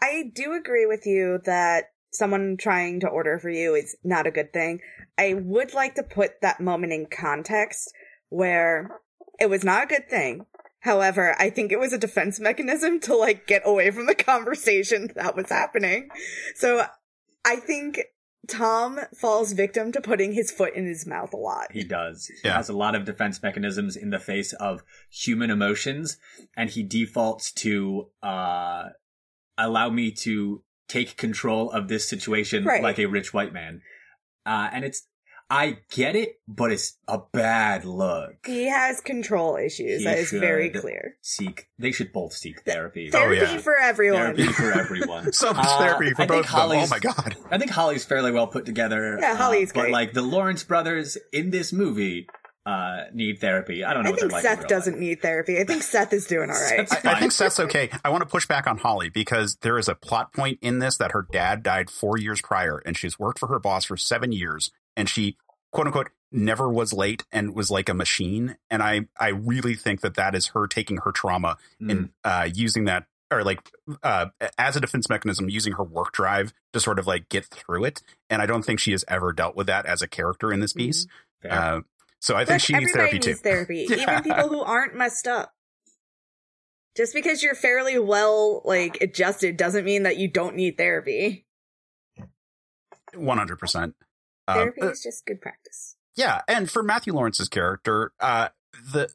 I 0.00 0.30
do 0.34 0.54
agree 0.54 0.86
with 0.86 1.06
you 1.06 1.40
that 1.44 1.84
someone 2.12 2.56
trying 2.58 3.00
to 3.00 3.08
order 3.08 3.38
for 3.38 3.50
you 3.50 3.74
is 3.74 3.96
not 4.02 4.26
a 4.26 4.30
good 4.30 4.52
thing. 4.52 4.80
I 5.18 5.34
would 5.34 5.74
like 5.74 5.94
to 5.96 6.02
put 6.02 6.40
that 6.40 6.60
moment 6.60 6.92
in 6.92 7.06
context 7.06 7.92
where 8.28 8.90
it 9.38 9.48
was 9.48 9.64
not 9.64 9.84
a 9.84 9.86
good 9.86 10.08
thing. 10.08 10.46
However, 10.82 11.36
I 11.38 11.48
think 11.48 11.70
it 11.70 11.78
was 11.78 11.92
a 11.92 11.98
defense 11.98 12.40
mechanism 12.40 13.00
to 13.00 13.16
like 13.16 13.46
get 13.46 13.62
away 13.64 13.90
from 13.90 14.06
the 14.06 14.14
conversation 14.14 15.10
that 15.16 15.36
was 15.36 15.48
happening. 15.48 16.08
So 16.56 16.84
I 17.44 17.56
think 17.56 18.00
Tom 18.48 18.98
falls 19.16 19.52
victim 19.52 19.92
to 19.92 20.00
putting 20.00 20.32
his 20.32 20.50
foot 20.50 20.74
in 20.74 20.84
his 20.84 21.06
mouth 21.06 21.32
a 21.32 21.36
lot. 21.36 21.70
He 21.70 21.84
does. 21.84 22.26
He 22.26 22.48
yeah. 22.48 22.56
has 22.56 22.68
a 22.68 22.76
lot 22.76 22.96
of 22.96 23.04
defense 23.04 23.40
mechanisms 23.42 23.94
in 23.94 24.10
the 24.10 24.18
face 24.18 24.52
of 24.54 24.82
human 25.08 25.50
emotions, 25.50 26.18
and 26.56 26.68
he 26.68 26.82
defaults 26.82 27.52
to 27.52 28.08
uh, 28.20 28.88
allow 29.56 29.88
me 29.88 30.10
to 30.10 30.64
take 30.88 31.16
control 31.16 31.70
of 31.70 31.86
this 31.86 32.08
situation 32.08 32.64
right. 32.64 32.82
like 32.82 32.98
a 32.98 33.06
rich 33.06 33.32
white 33.32 33.52
man. 33.52 33.82
Uh, 34.44 34.68
and 34.72 34.84
it's 34.84 35.06
I 35.52 35.76
get 35.90 36.16
it, 36.16 36.40
but 36.48 36.72
it's 36.72 36.96
a 37.06 37.18
bad 37.30 37.84
look. 37.84 38.46
He 38.46 38.70
has 38.70 39.02
control 39.02 39.56
issues. 39.56 39.98
He 39.98 40.04
that 40.04 40.16
is 40.16 40.30
very 40.30 40.70
clear. 40.70 41.18
Seek. 41.20 41.68
They 41.78 41.92
should 41.92 42.10
both 42.10 42.32
seek 42.32 42.62
therapy. 42.62 43.10
Therapy 43.10 43.38
oh, 43.38 43.52
yeah. 43.52 43.58
for 43.58 43.76
everyone. 43.76 44.34
Therapy 44.34 44.50
for 44.54 44.72
everyone. 44.72 45.32
so 45.34 45.52
much 45.52 45.66
uh, 45.68 45.78
therapy 45.78 46.14
for 46.14 46.24
both 46.24 46.46
of 46.46 46.70
them. 46.70 46.78
Oh 46.78 46.86
my 46.86 46.98
god. 46.98 47.36
I 47.50 47.58
think 47.58 47.70
Holly's 47.70 48.02
fairly 48.02 48.32
well 48.32 48.46
put 48.46 48.64
together. 48.64 49.18
Yeah, 49.20 49.36
Holly's 49.36 49.72
uh, 49.72 49.74
great. 49.74 49.82
But 49.82 49.90
like 49.90 50.12
the 50.14 50.22
Lawrence 50.22 50.64
brothers 50.64 51.18
in 51.34 51.50
this 51.50 51.70
movie 51.70 52.28
uh, 52.64 53.04
need 53.12 53.40
therapy. 53.40 53.84
I 53.84 53.92
don't 53.92 54.04
know. 54.04 54.12
I 54.12 54.16
think 54.16 54.32
like 54.32 54.42
Seth 54.42 54.68
doesn't 54.68 54.94
life. 54.94 55.00
need 55.00 55.22
therapy. 55.22 55.58
I 55.58 55.64
think 55.64 55.82
Seth 55.82 56.12
is 56.12 56.26
doing 56.26 56.48
all 56.48 56.56
right. 56.70 56.88
I, 57.04 57.12
I, 57.12 57.20
think 57.20 57.32
Seth's 57.32 57.58
okay. 57.58 57.90
I 58.04 58.10
want 58.10 58.22
to 58.22 58.28
push 58.28 58.46
back 58.46 58.66
on 58.66 58.78
Holly 58.78 59.08
because 59.08 59.56
there 59.56 59.78
is 59.78 59.88
a 59.88 59.94
plot 59.94 60.32
point 60.32 60.60
in 60.62 60.78
this 60.78 60.96
that 60.98 61.12
her 61.12 61.26
dad 61.30 61.62
died 61.62 61.90
four 61.90 62.16
years 62.16 62.40
prior, 62.40 62.78
and 62.86 62.96
she's 62.96 63.18
worked 63.18 63.38
for 63.38 63.48
her 63.48 63.58
boss 63.58 63.84
for 63.84 63.96
seven 63.96 64.32
years, 64.32 64.70
and 64.96 65.08
she 65.08 65.36
quote 65.72 65.86
unquote 65.86 66.10
never 66.32 66.68
was 66.68 66.92
late 66.92 67.24
and 67.30 67.54
was 67.54 67.70
like 67.70 67.88
a 67.88 67.94
machine. 67.94 68.56
And 68.70 68.82
I, 68.82 69.06
I 69.18 69.28
really 69.28 69.74
think 69.74 70.00
that 70.00 70.14
that 70.14 70.34
is 70.34 70.48
her 70.48 70.66
taking 70.66 70.98
her 70.98 71.12
trauma 71.12 71.58
mm. 71.80 71.90
and 71.90 72.10
uh, 72.24 72.48
using 72.52 72.86
that 72.86 73.06
or 73.30 73.42
like 73.44 73.60
uh, 74.02 74.26
as 74.58 74.76
a 74.76 74.80
defense 74.80 75.08
mechanism, 75.08 75.48
using 75.48 75.74
her 75.74 75.82
work 75.84 76.12
drive 76.12 76.52
to 76.72 76.80
sort 76.80 76.98
of 76.98 77.06
like 77.06 77.28
get 77.28 77.46
through 77.46 77.84
it. 77.84 78.02
And 78.28 78.42
I 78.42 78.46
don't 78.46 78.62
think 78.62 78.78
she 78.78 78.92
has 78.92 79.04
ever 79.08 79.32
dealt 79.32 79.56
with 79.56 79.66
that 79.68 79.86
as 79.86 80.02
a 80.02 80.08
character 80.08 80.52
in 80.52 80.60
this 80.60 80.72
piece. 80.72 81.06
Mm. 81.44 81.50
Uh, 81.50 81.80
so 82.20 82.36
I 82.36 82.44
think 82.44 82.60
she 82.60 82.74
needs 82.74 82.92
therapy 82.92 83.14
needs 83.14 83.26
too. 83.26 83.34
Therapy, 83.34 83.86
yeah. 83.90 84.02
even 84.02 84.22
people 84.22 84.48
who 84.48 84.60
aren't 84.60 84.94
messed 84.94 85.26
up. 85.26 85.52
Just 86.94 87.14
because 87.14 87.42
you're 87.42 87.54
fairly 87.54 87.98
well 87.98 88.60
like 88.64 88.98
adjusted 89.00 89.56
doesn't 89.56 89.84
mean 89.84 90.02
that 90.02 90.18
you 90.18 90.28
don't 90.28 90.54
need 90.54 90.76
therapy. 90.76 91.46
One 93.14 93.38
hundred 93.38 93.58
percent. 93.58 93.94
Therapy 94.54 94.82
uh, 94.82 94.90
is 94.90 95.02
just 95.02 95.26
good 95.26 95.40
practice. 95.40 95.96
Yeah, 96.16 96.42
and 96.46 96.70
for 96.70 96.82
Matthew 96.82 97.14
Lawrence's 97.14 97.48
character, 97.48 98.12
uh, 98.20 98.48
the 98.92 99.10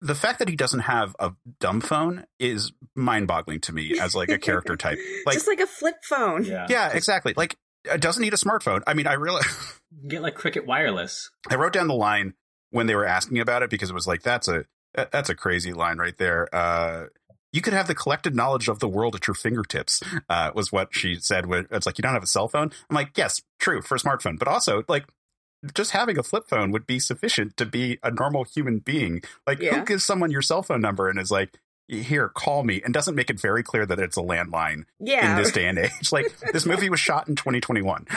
the 0.00 0.14
fact 0.14 0.40
that 0.40 0.48
he 0.48 0.56
doesn't 0.56 0.80
have 0.80 1.14
a 1.20 1.32
dumb 1.60 1.80
phone 1.80 2.26
is 2.40 2.72
mind 2.96 3.28
boggling 3.28 3.60
to 3.60 3.72
me 3.72 3.98
as 4.00 4.14
like 4.14 4.30
a 4.30 4.38
character 4.38 4.76
type. 4.76 4.98
Like 5.24 5.34
just 5.34 5.46
like 5.46 5.60
a 5.60 5.66
flip 5.66 5.96
phone. 6.02 6.44
Yeah, 6.44 6.66
yeah 6.68 6.90
exactly. 6.92 7.32
Like 7.36 7.56
it 7.84 8.00
doesn't 8.00 8.20
need 8.20 8.34
a 8.34 8.36
smartphone. 8.36 8.82
I 8.86 8.94
mean, 8.94 9.06
I 9.06 9.12
really 9.12 9.42
get 10.08 10.20
like 10.20 10.34
Cricket 10.34 10.66
Wireless. 10.66 11.30
I 11.48 11.54
wrote 11.54 11.72
down 11.72 11.86
the 11.86 11.94
line 11.94 12.34
when 12.70 12.86
they 12.86 12.96
were 12.96 13.06
asking 13.06 13.38
about 13.38 13.62
it 13.62 13.70
because 13.70 13.90
it 13.90 13.94
was 13.94 14.06
like 14.06 14.22
that's 14.22 14.48
a 14.48 14.64
that's 14.94 15.30
a 15.30 15.34
crazy 15.34 15.72
line 15.72 15.98
right 15.98 16.16
there. 16.18 16.52
Uh, 16.52 17.06
you 17.52 17.60
could 17.60 17.72
have 17.72 17.86
the 17.86 17.94
collected 17.94 18.34
knowledge 18.34 18.68
of 18.68 18.78
the 18.78 18.88
world 18.88 19.14
at 19.14 19.26
your 19.26 19.34
fingertips. 19.34 20.02
Uh, 20.28 20.50
was 20.54 20.72
what 20.72 20.88
she 20.92 21.16
said. 21.16 21.46
When 21.46 21.66
it's 21.70 21.86
like 21.86 21.98
you 21.98 22.02
don't 22.02 22.14
have 22.14 22.22
a 22.22 22.26
cell 22.26 22.48
phone. 22.48 22.72
I'm 22.90 22.94
like, 22.94 23.16
yes, 23.16 23.42
true 23.58 23.82
for 23.82 23.94
a 23.94 23.98
smartphone, 23.98 24.38
but 24.38 24.48
also 24.48 24.84
like 24.88 25.04
just 25.74 25.92
having 25.92 26.18
a 26.18 26.22
flip 26.22 26.48
phone 26.48 26.70
would 26.72 26.86
be 26.86 26.98
sufficient 26.98 27.56
to 27.56 27.66
be 27.66 27.98
a 28.02 28.10
normal 28.10 28.44
human 28.44 28.78
being. 28.78 29.22
Like, 29.46 29.60
yeah. 29.60 29.78
who 29.78 29.84
gives 29.84 30.04
someone 30.04 30.30
your 30.30 30.42
cell 30.42 30.62
phone 30.62 30.80
number 30.80 31.08
and 31.08 31.20
is 31.20 31.30
like, 31.30 31.58
here, 31.88 32.28
call 32.28 32.64
me, 32.64 32.80
and 32.84 32.94
doesn't 32.94 33.14
make 33.14 33.28
it 33.30 33.40
very 33.40 33.62
clear 33.62 33.84
that 33.86 33.98
it's 33.98 34.16
a 34.16 34.22
landline 34.22 34.84
yeah. 34.98 35.36
in 35.36 35.42
this 35.42 35.52
day 35.52 35.66
and 35.66 35.78
age. 35.78 36.10
Like, 36.10 36.36
this 36.52 36.64
movie 36.66 36.88
was 36.88 37.00
shot 37.00 37.28
in 37.28 37.36
2021. 37.36 38.06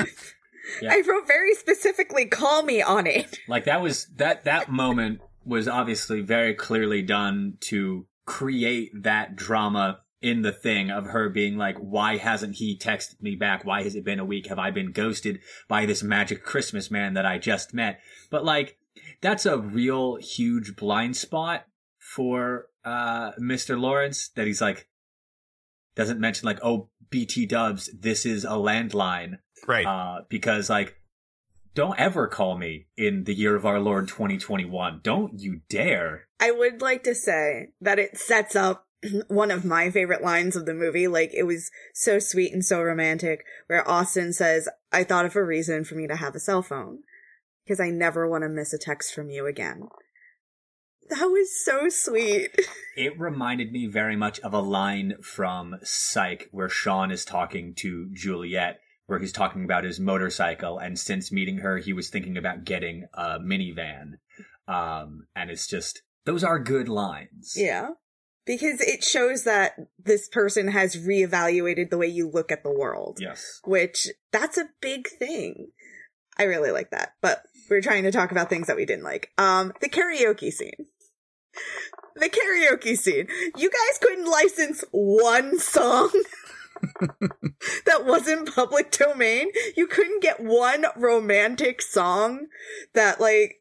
Yeah. 0.82 0.93
I 0.93 1.04
wrote 1.08 1.28
very 1.28 1.54
specifically, 1.54 2.26
call 2.26 2.63
me 2.63 2.82
on 2.82 3.06
it. 3.06 3.38
Like, 3.48 3.65
that 3.65 3.84
was, 3.84 4.08
that, 4.15 4.45
that 4.45 4.67
moment 4.67 5.21
was 5.45 5.67
obviously 5.67 6.21
very 6.21 6.56
clearly 6.56 7.04
done 7.04 7.60
to 7.60 8.08
create 8.25 8.91
that 9.03 9.35
drama 9.35 9.99
in 10.21 10.41
the 10.41 10.51
thing 10.51 10.89
of 10.89 11.07
her 11.07 11.29
being 11.29 11.57
like, 11.57 11.77
why 11.77 12.17
hasn't 12.17 12.55
he 12.55 12.77
texted 12.77 13.21
me 13.21 13.35
back? 13.35 13.63
Why 13.63 13.83
has 13.83 13.95
it 13.95 14.03
been 14.03 14.19
a 14.19 14.25
week? 14.25 14.47
Have 14.47 14.57
I 14.57 14.71
been 14.71 14.91
ghosted 14.91 15.39
by 15.67 15.85
this 15.85 16.01
magic 16.01 16.43
Christmas 16.43 16.89
man 16.89 17.13
that 17.13 17.25
I 17.25 17.38
just 17.38 17.73
met? 17.73 17.99
But 18.31 18.43
like, 18.43 18.77
that's 19.21 19.45
a 19.45 19.59
real 19.59 20.15
huge 20.15 20.75
blind 20.75 21.15
spot 21.15 21.67
for, 21.99 22.67
uh, 22.83 23.33
Mr. 23.33 23.79
Lawrence 23.79 24.29
that 24.29 24.47
he's 24.47 24.61
like, 24.61 24.88
doesn't 25.95 26.19
mention 26.19 26.45
like, 26.45 26.59
oh, 26.63 26.89
BT 27.09 27.45
dubs, 27.45 27.89
this 27.97 28.25
is 28.25 28.45
a 28.45 28.49
landline. 28.49 29.38
Right. 29.67 29.85
Uh, 29.85 30.21
because 30.27 30.69
like, 30.69 30.95
don't 31.75 31.99
ever 31.99 32.27
call 32.27 32.57
me 32.57 32.88
in 32.97 33.25
the 33.25 33.33
year 33.33 33.55
of 33.55 33.65
our 33.65 33.79
Lord 33.79 34.07
2021. 34.07 35.01
Don't 35.03 35.39
you 35.39 35.59
dare. 35.69 36.27
I 36.39 36.51
would 36.51 36.81
like 36.81 37.03
to 37.03 37.13
say 37.13 37.73
that 37.81 37.99
it 37.99 38.17
sets 38.17 38.55
up 38.55 38.88
one 39.27 39.51
of 39.51 39.65
my 39.65 39.91
favorite 39.91 40.23
lines 40.23 40.55
of 40.55 40.65
the 40.65 40.73
movie. 40.73 41.07
Like, 41.07 41.33
it 41.33 41.43
was 41.43 41.69
so 41.93 42.17
sweet 42.17 42.53
and 42.53 42.63
so 42.63 42.81
romantic, 42.81 43.43
where 43.67 43.88
Austin 43.88 44.31
says, 44.31 44.69
I 44.91 45.03
thought 45.03 45.25
of 45.25 45.35
a 45.35 45.43
reason 45.43 45.83
for 45.83 45.95
me 45.95 46.07
to 46.07 46.15
have 46.15 46.33
a 46.33 46.39
cell 46.39 46.61
phone, 46.61 46.99
because 47.65 47.81
I 47.81 47.89
never 47.89 48.27
want 48.27 48.43
to 48.43 48.49
miss 48.49 48.73
a 48.73 48.79
text 48.79 49.13
from 49.13 49.29
you 49.29 49.45
again. 49.45 49.89
That 51.09 51.25
was 51.25 51.63
so 51.63 51.89
sweet. 51.89 52.51
It 52.97 53.19
reminded 53.19 53.73
me 53.73 53.88
very 53.88 54.15
much 54.15 54.39
of 54.39 54.53
a 54.53 54.61
line 54.61 55.15
from 55.21 55.75
Psych 55.83 56.47
where 56.51 56.69
Shawn 56.69 57.11
is 57.11 57.25
talking 57.25 57.73
to 57.79 58.09
Juliet, 58.13 58.79
where 59.07 59.19
he's 59.19 59.31
talking 59.31 59.63
about 59.63 59.83
his 59.83 59.99
motorcycle, 59.99 60.77
and 60.79 60.97
since 60.97 61.31
meeting 61.31 61.59
her, 61.59 61.77
he 61.77 61.93
was 61.93 62.09
thinking 62.09 62.37
about 62.37 62.63
getting 62.63 63.05
a 63.13 63.39
minivan. 63.39 64.13
Um, 64.67 65.27
and 65.35 65.51
it's 65.51 65.67
just, 65.67 66.01
those 66.25 66.43
are 66.43 66.59
good 66.59 66.89
lines. 66.89 67.53
Yeah. 67.55 67.89
Because 68.45 68.81
it 68.81 69.03
shows 69.03 69.43
that 69.43 69.73
this 70.03 70.27
person 70.27 70.67
has 70.69 70.95
reevaluated 70.95 71.89
the 71.89 71.97
way 71.97 72.07
you 72.07 72.29
look 72.29 72.51
at 72.51 72.63
the 72.63 72.73
world. 72.73 73.19
Yes. 73.19 73.59
Which, 73.63 74.07
that's 74.31 74.57
a 74.57 74.69
big 74.81 75.07
thing. 75.07 75.67
I 76.37 76.43
really 76.43 76.71
like 76.71 76.91
that. 76.91 77.13
But 77.21 77.43
we're 77.69 77.81
trying 77.81 78.03
to 78.03 78.11
talk 78.11 78.31
about 78.31 78.49
things 78.49 78.67
that 78.67 78.75
we 78.75 78.85
didn't 78.85 79.03
like. 79.03 79.31
Um, 79.37 79.73
the 79.81 79.89
karaoke 79.89 80.51
scene. 80.51 80.87
The 82.15 82.29
karaoke 82.29 82.97
scene. 82.97 83.27
You 83.57 83.69
guys 83.69 83.99
couldn't 83.99 84.29
license 84.29 84.83
one 84.91 85.59
song 85.59 86.11
that 87.85 88.05
wasn't 88.05 88.53
public 88.53 88.91
domain. 88.91 89.49
You 89.75 89.88
couldn't 89.88 90.21
get 90.21 90.39
one 90.39 90.85
romantic 90.95 91.81
song 91.81 92.47
that 92.93 93.19
like 93.19 93.55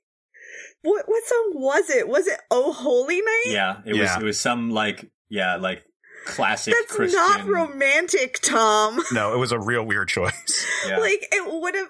what 0.82 1.04
what 1.08 1.24
song 1.24 1.52
was 1.54 1.90
it? 1.90 2.08
Was 2.08 2.26
it 2.26 2.40
Oh 2.50 2.72
Holy 2.72 3.20
Night? 3.20 3.44
Yeah, 3.46 3.80
it 3.86 3.94
Yeah. 3.96 4.02
was, 4.16 4.22
it 4.22 4.24
was 4.26 4.40
some 4.40 4.70
like, 4.70 5.10
yeah, 5.28 5.56
like 5.56 5.82
classic 6.26 6.74
That's 6.74 6.94
Christian. 6.94 7.18
not 7.18 7.46
romantic, 7.46 8.40
Tom. 8.42 9.00
no, 9.12 9.34
it 9.34 9.38
was 9.38 9.52
a 9.52 9.58
real 9.58 9.84
weird 9.84 10.08
choice. 10.08 10.66
Yeah. 10.86 10.98
Like 10.98 11.26
it 11.32 11.50
would 11.50 11.74
have 11.74 11.88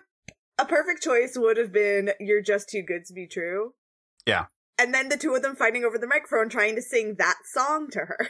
a 0.57 0.65
perfect 0.65 1.03
choice 1.03 1.33
would 1.37 1.57
have 1.57 1.73
been 1.73 2.11
You're 2.21 2.43
Just 2.43 2.69
Too 2.69 2.81
Good 2.81 3.05
to 3.07 3.13
Be 3.13 3.27
True. 3.27 3.73
Yeah. 4.25 4.45
And 4.79 4.95
then 4.95 5.09
the 5.09 5.17
two 5.17 5.35
of 5.35 5.43
them 5.43 5.57
fighting 5.57 5.85
over 5.85 5.99
the 5.99 6.07
microphone 6.07 6.49
trying 6.49 6.77
to 6.77 6.83
sing 6.83 7.17
that 7.19 7.39
song 7.53 7.89
to 7.91 7.99
her. 8.01 8.29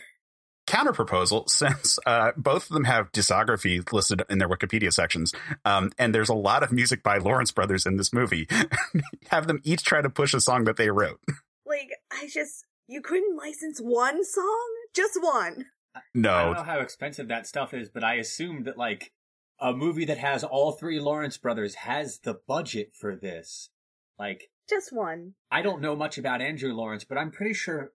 Counter 0.67 0.93
proposal, 0.93 1.47
since 1.49 1.99
uh, 2.07 2.33
both 2.37 2.65
of 2.71 2.75
them 2.75 2.85
have 2.85 3.13
discography 3.13 3.91
listed 3.93 4.23
in 4.31 4.39
their 4.39 4.49
Wikipedia 4.49 4.93
sections, 4.93 5.33
um, 5.65 5.91
and 5.99 6.15
there's 6.15 6.29
a 6.31 6.35
lot 6.35 6.63
of 6.63 6.73
music 6.73 7.03
by 7.03 7.19
Lawrence 7.19 7.53
Brothers 7.53 7.87
in 7.87 7.97
this 7.97 8.13
movie, 8.13 8.49
have 9.31 9.47
them 9.47 9.61
each 9.65 9.85
try 9.85 10.01
to 10.03 10.11
push 10.11 10.33
a 10.35 10.41
song 10.41 10.65
that 10.65 10.77
they 10.77 10.91
wrote. 10.91 11.21
Like, 11.67 11.91
I 12.13 12.29
just 12.33 12.65
you 12.87 13.01
couldn't 13.01 13.37
license 13.37 13.79
one 13.81 14.25
song? 14.25 14.69
Just 14.95 15.19
one. 15.21 15.67
I 15.95 16.01
don't 16.13 16.23
No, 16.23 16.53
know 16.53 16.63
how 16.63 16.81
expensive 16.81 17.29
that 17.29 17.47
stuff 17.47 17.73
is, 17.73 17.89
but 17.89 18.05
I 18.05 18.15
assume 18.15 18.65
that 18.65 18.77
like 18.77 19.13
a 19.61 19.73
movie 19.73 20.05
that 20.07 20.19
has 20.19 20.45
all 20.45 20.73
three 20.73 20.99
Lawrence 21.01 21.37
brothers 21.39 21.77
has 21.77 22.19
the 22.19 22.35
budget 22.47 22.91
for 22.93 23.15
this. 23.17 23.71
Like, 24.19 24.51
Just 24.69 24.93
one. 24.93 25.35
I 25.51 25.63
don't 25.63 25.81
know 25.81 25.95
much 25.97 26.19
about 26.19 26.41
Andrew 26.41 26.73
Lawrence, 26.73 27.05
but 27.05 27.17
I'm 27.19 27.31
pretty 27.31 27.55
sure 27.55 27.93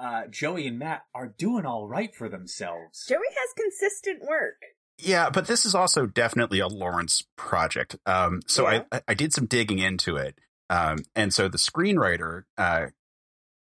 uh, 0.00 0.26
Joey 0.28 0.66
and 0.66 0.78
Matt 0.78 1.02
are 1.14 1.26
doing 1.26 1.66
all 1.66 1.86
right 1.88 2.14
for 2.14 2.28
themselves. 2.28 3.04
Joey 3.08 3.18
has 3.30 3.50
consistent 3.56 4.22
work. 4.22 4.56
Yeah, 4.98 5.30
but 5.30 5.46
this 5.46 5.64
is 5.64 5.74
also 5.74 6.06
definitely 6.06 6.58
a 6.58 6.66
Lawrence 6.68 7.22
project. 7.36 7.96
Um, 8.06 8.42
so 8.46 8.68
Yeah. 8.68 8.82
I 8.90 9.02
I 9.08 9.14
did 9.14 9.32
some 9.32 9.46
digging 9.46 9.78
into 9.78 10.16
it, 10.16 10.38
um, 10.70 10.98
and 11.14 11.32
so 11.32 11.48
the 11.48 11.58
screenwriter, 11.58 12.44
uh, 12.56 12.86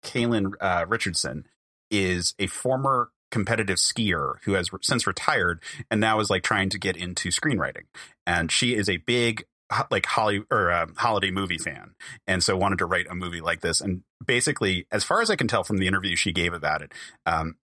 Kaylin 0.05 0.53
uh, 0.61 0.85
Richardson, 0.89 1.47
is 1.91 2.35
a 2.39 2.47
former 2.49 3.11
competitive 3.31 3.77
skier 3.79 4.35
who 4.45 4.53
has 4.55 4.73
re- 4.73 4.79
since 4.83 5.07
retired 5.07 5.63
and 5.91 6.01
now 6.01 6.21
is 6.21 6.29
like 6.29 6.43
trying 6.43 6.69
to 6.71 6.79
get 6.79 6.97
into 6.97 7.31
screenwriting. 7.31 7.85
And 8.27 8.51
she 8.53 8.75
is 8.75 8.89
a 8.89 8.99
big 8.99 9.45
like 9.91 10.05
Holly 10.05 10.43
or 10.51 10.71
uh, 10.71 10.87
holiday 10.97 11.31
movie 11.31 11.57
fan, 11.57 11.95
and 12.27 12.43
so 12.43 12.57
wanted 12.57 12.79
to 12.81 12.87
write 12.87 13.07
a 13.09 13.15
movie 13.15 13.41
like 13.41 13.61
this. 13.61 13.81
And 13.81 14.03
basically, 14.25 14.87
as 14.91 15.05
far 15.05 15.21
as 15.21 15.31
I 15.31 15.37
can 15.37 15.49
tell 15.49 15.65
from 15.65 15.79
the 15.79 15.87
interview 15.87 16.17
she 16.17 16.33
gave 16.33 16.53
about 16.53 16.83
it, 16.83 16.93
um, 17.27 17.57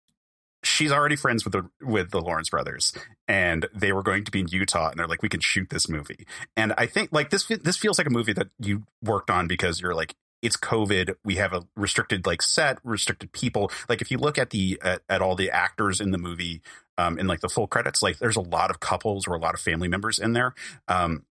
she's 0.63 0.91
already 0.91 1.15
friends 1.15 1.43
with 1.43 1.53
the 1.53 1.69
with 1.81 2.11
the 2.11 2.21
Lawrence 2.21 2.49
brothers, 2.49 2.93
and 3.27 3.67
they 3.73 3.91
were 3.91 4.03
going 4.03 4.23
to 4.25 4.31
be 4.31 4.39
in 4.39 4.47
Utah, 4.47 4.89
and 4.89 4.99
they're 4.99 5.07
like, 5.07 5.21
we 5.21 5.29
can 5.29 5.39
shoot 5.39 5.69
this 5.69 5.87
movie. 5.89 6.27
And 6.55 6.73
I 6.77 6.85
think 6.85 7.11
like 7.11 7.29
this 7.29 7.45
this 7.45 7.77
feels 7.77 7.97
like 7.97 8.07
a 8.07 8.11
movie 8.11 8.33
that 8.33 8.49
you 8.59 8.83
worked 9.01 9.29
on 9.29 9.47
because 9.47 9.81
you're 9.81 9.95
like. 9.95 10.15
It's 10.43 10.55
COVID. 10.55 11.15
We 11.25 11.37
have 11.37 11.51
a 11.51 11.65
restricted 11.75 12.27
like 12.27 12.43
set, 12.43 12.77
restricted 12.83 13.31
people. 13.31 13.71
Like 13.89 14.03
if 14.03 14.11
you 14.11 14.19
look 14.19 14.37
at 14.37 14.51
the 14.51 14.79
at, 14.83 15.01
at 15.09 15.19
all 15.19 15.35
the 15.35 15.49
actors 15.49 15.99
in 15.99 16.11
the 16.11 16.19
movie, 16.19 16.61
um, 16.99 17.17
in 17.17 17.25
like 17.25 17.39
the 17.39 17.49
full 17.49 17.65
credits, 17.65 18.03
like 18.03 18.19
there's 18.19 18.35
a 18.35 18.41
lot 18.41 18.69
of 18.69 18.79
couples 18.79 19.27
or 19.27 19.33
a 19.33 19.39
lot 19.39 19.55
of 19.55 19.59
family 19.59 19.87
members 19.87 20.19
in 20.19 20.33
there. 20.33 20.53
Um, 20.87 21.25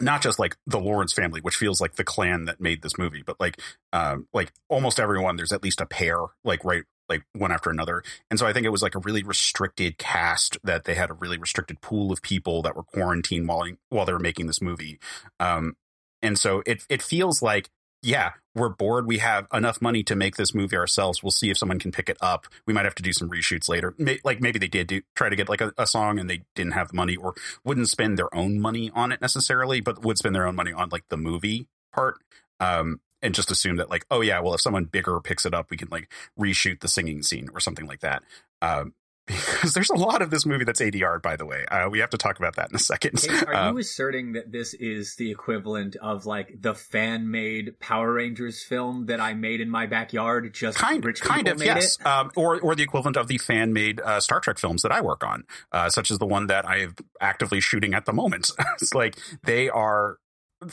not 0.00 0.22
just 0.22 0.38
like 0.38 0.56
the 0.66 0.80
Lawrence 0.80 1.12
family, 1.12 1.40
which 1.40 1.56
feels 1.56 1.80
like 1.80 1.94
the 1.94 2.04
clan 2.04 2.46
that 2.46 2.60
made 2.60 2.82
this 2.82 2.98
movie, 2.98 3.22
but 3.22 3.38
like 3.38 3.60
um 3.92 4.26
like 4.32 4.52
almost 4.68 5.00
everyone, 5.00 5.36
there's 5.36 5.52
at 5.52 5.62
least 5.62 5.80
a 5.80 5.86
pair, 5.86 6.18
like 6.44 6.64
right 6.64 6.84
like 7.08 7.22
one 7.34 7.52
after 7.52 7.70
another. 7.70 8.02
And 8.30 8.38
so 8.38 8.46
I 8.46 8.52
think 8.52 8.64
it 8.64 8.70
was 8.70 8.82
like 8.82 8.94
a 8.94 9.00
really 9.00 9.22
restricted 9.22 9.98
cast 9.98 10.56
that 10.64 10.84
they 10.84 10.94
had 10.94 11.10
a 11.10 11.14
really 11.14 11.36
restricted 11.38 11.80
pool 11.80 12.10
of 12.10 12.22
people 12.22 12.62
that 12.62 12.74
were 12.74 12.84
quarantined 12.84 13.46
while 13.48 13.68
while 13.90 14.06
they 14.06 14.12
were 14.12 14.18
making 14.18 14.46
this 14.46 14.62
movie. 14.62 14.98
Um 15.40 15.76
and 16.22 16.38
so 16.38 16.62
it 16.66 16.84
it 16.88 17.02
feels 17.02 17.42
like 17.42 17.70
yeah, 18.02 18.32
we're 18.54 18.68
bored. 18.68 19.06
We 19.06 19.18
have 19.18 19.46
enough 19.52 19.80
money 19.80 20.02
to 20.04 20.16
make 20.16 20.36
this 20.36 20.54
movie 20.54 20.76
ourselves. 20.76 21.22
We'll 21.22 21.30
see 21.30 21.50
if 21.50 21.58
someone 21.58 21.78
can 21.78 21.92
pick 21.92 22.08
it 22.08 22.18
up. 22.20 22.46
We 22.66 22.74
might 22.74 22.84
have 22.84 22.96
to 22.96 23.02
do 23.02 23.12
some 23.12 23.30
reshoots 23.30 23.68
later. 23.68 23.94
May, 23.96 24.18
like 24.24 24.40
maybe 24.40 24.58
they 24.58 24.68
did 24.68 24.88
do, 24.88 25.02
try 25.14 25.28
to 25.28 25.36
get 25.36 25.48
like 25.48 25.60
a, 25.60 25.72
a 25.78 25.86
song 25.86 26.18
and 26.18 26.28
they 26.28 26.42
didn't 26.54 26.72
have 26.72 26.88
the 26.88 26.96
money 26.96 27.16
or 27.16 27.34
wouldn't 27.64 27.88
spend 27.88 28.18
their 28.18 28.34
own 28.34 28.60
money 28.60 28.90
on 28.94 29.12
it 29.12 29.20
necessarily, 29.20 29.80
but 29.80 30.04
would 30.04 30.18
spend 30.18 30.34
their 30.34 30.46
own 30.46 30.56
money 30.56 30.72
on 30.72 30.88
like 30.90 31.08
the 31.08 31.16
movie 31.16 31.68
part. 31.92 32.18
Um, 32.58 33.00
and 33.22 33.34
just 33.34 33.52
assume 33.52 33.76
that 33.76 33.88
like, 33.88 34.04
oh 34.10 34.20
yeah, 34.20 34.40
well 34.40 34.54
if 34.54 34.60
someone 34.60 34.84
bigger 34.84 35.20
picks 35.20 35.46
it 35.46 35.54
up, 35.54 35.70
we 35.70 35.76
can 35.76 35.88
like 35.90 36.12
reshoot 36.38 36.80
the 36.80 36.88
singing 36.88 37.22
scene 37.22 37.48
or 37.54 37.60
something 37.60 37.86
like 37.86 38.00
that. 38.00 38.24
Um, 38.60 38.94
because 39.26 39.74
there's 39.74 39.90
a 39.90 39.96
lot 39.96 40.22
of 40.22 40.30
this 40.30 40.44
movie 40.44 40.64
that's 40.64 40.80
ADR, 40.80 41.22
by 41.22 41.36
the 41.36 41.46
way. 41.46 41.64
Uh, 41.70 41.88
we 41.90 42.00
have 42.00 42.10
to 42.10 42.18
talk 42.18 42.38
about 42.38 42.56
that 42.56 42.70
in 42.70 42.76
a 42.76 42.80
second. 42.80 43.18
Kate, 43.18 43.46
are 43.46 43.70
you 43.70 43.78
asserting 43.78 44.32
that 44.32 44.50
this 44.50 44.74
is 44.74 45.14
the 45.16 45.30
equivalent 45.30 45.96
of 45.96 46.26
like 46.26 46.60
the 46.60 46.74
fan 46.74 47.30
made 47.30 47.78
Power 47.80 48.12
Rangers 48.12 48.62
film 48.62 49.06
that 49.06 49.20
I 49.20 49.34
made 49.34 49.60
in 49.60 49.70
my 49.70 49.86
backyard? 49.86 50.52
Just 50.52 50.78
kind 50.78 51.04
rich 51.04 51.20
kind 51.20 51.48
of 51.48 51.62
yes 51.62 51.98
um, 52.04 52.30
or 52.36 52.60
or 52.60 52.74
the 52.74 52.82
equivalent 52.82 53.16
of 53.16 53.28
the 53.28 53.38
fan 53.38 53.72
made 53.72 54.00
uh, 54.00 54.20
star 54.20 54.40
trek 54.40 54.58
films 54.58 54.82
that 54.82 54.92
i 54.92 55.00
work 55.00 55.24
on 55.24 55.44
uh, 55.72 55.88
such 55.88 56.10
as 56.10 56.18
the 56.18 56.26
one 56.26 56.46
that 56.46 56.66
i 56.68 56.78
am 56.78 56.94
actively 57.20 57.60
shooting 57.60 57.94
at 57.94 58.04
the 58.04 58.12
moment 58.12 58.50
it's 58.80 58.94
like 58.94 59.16
they 59.44 59.68
are 59.68 60.18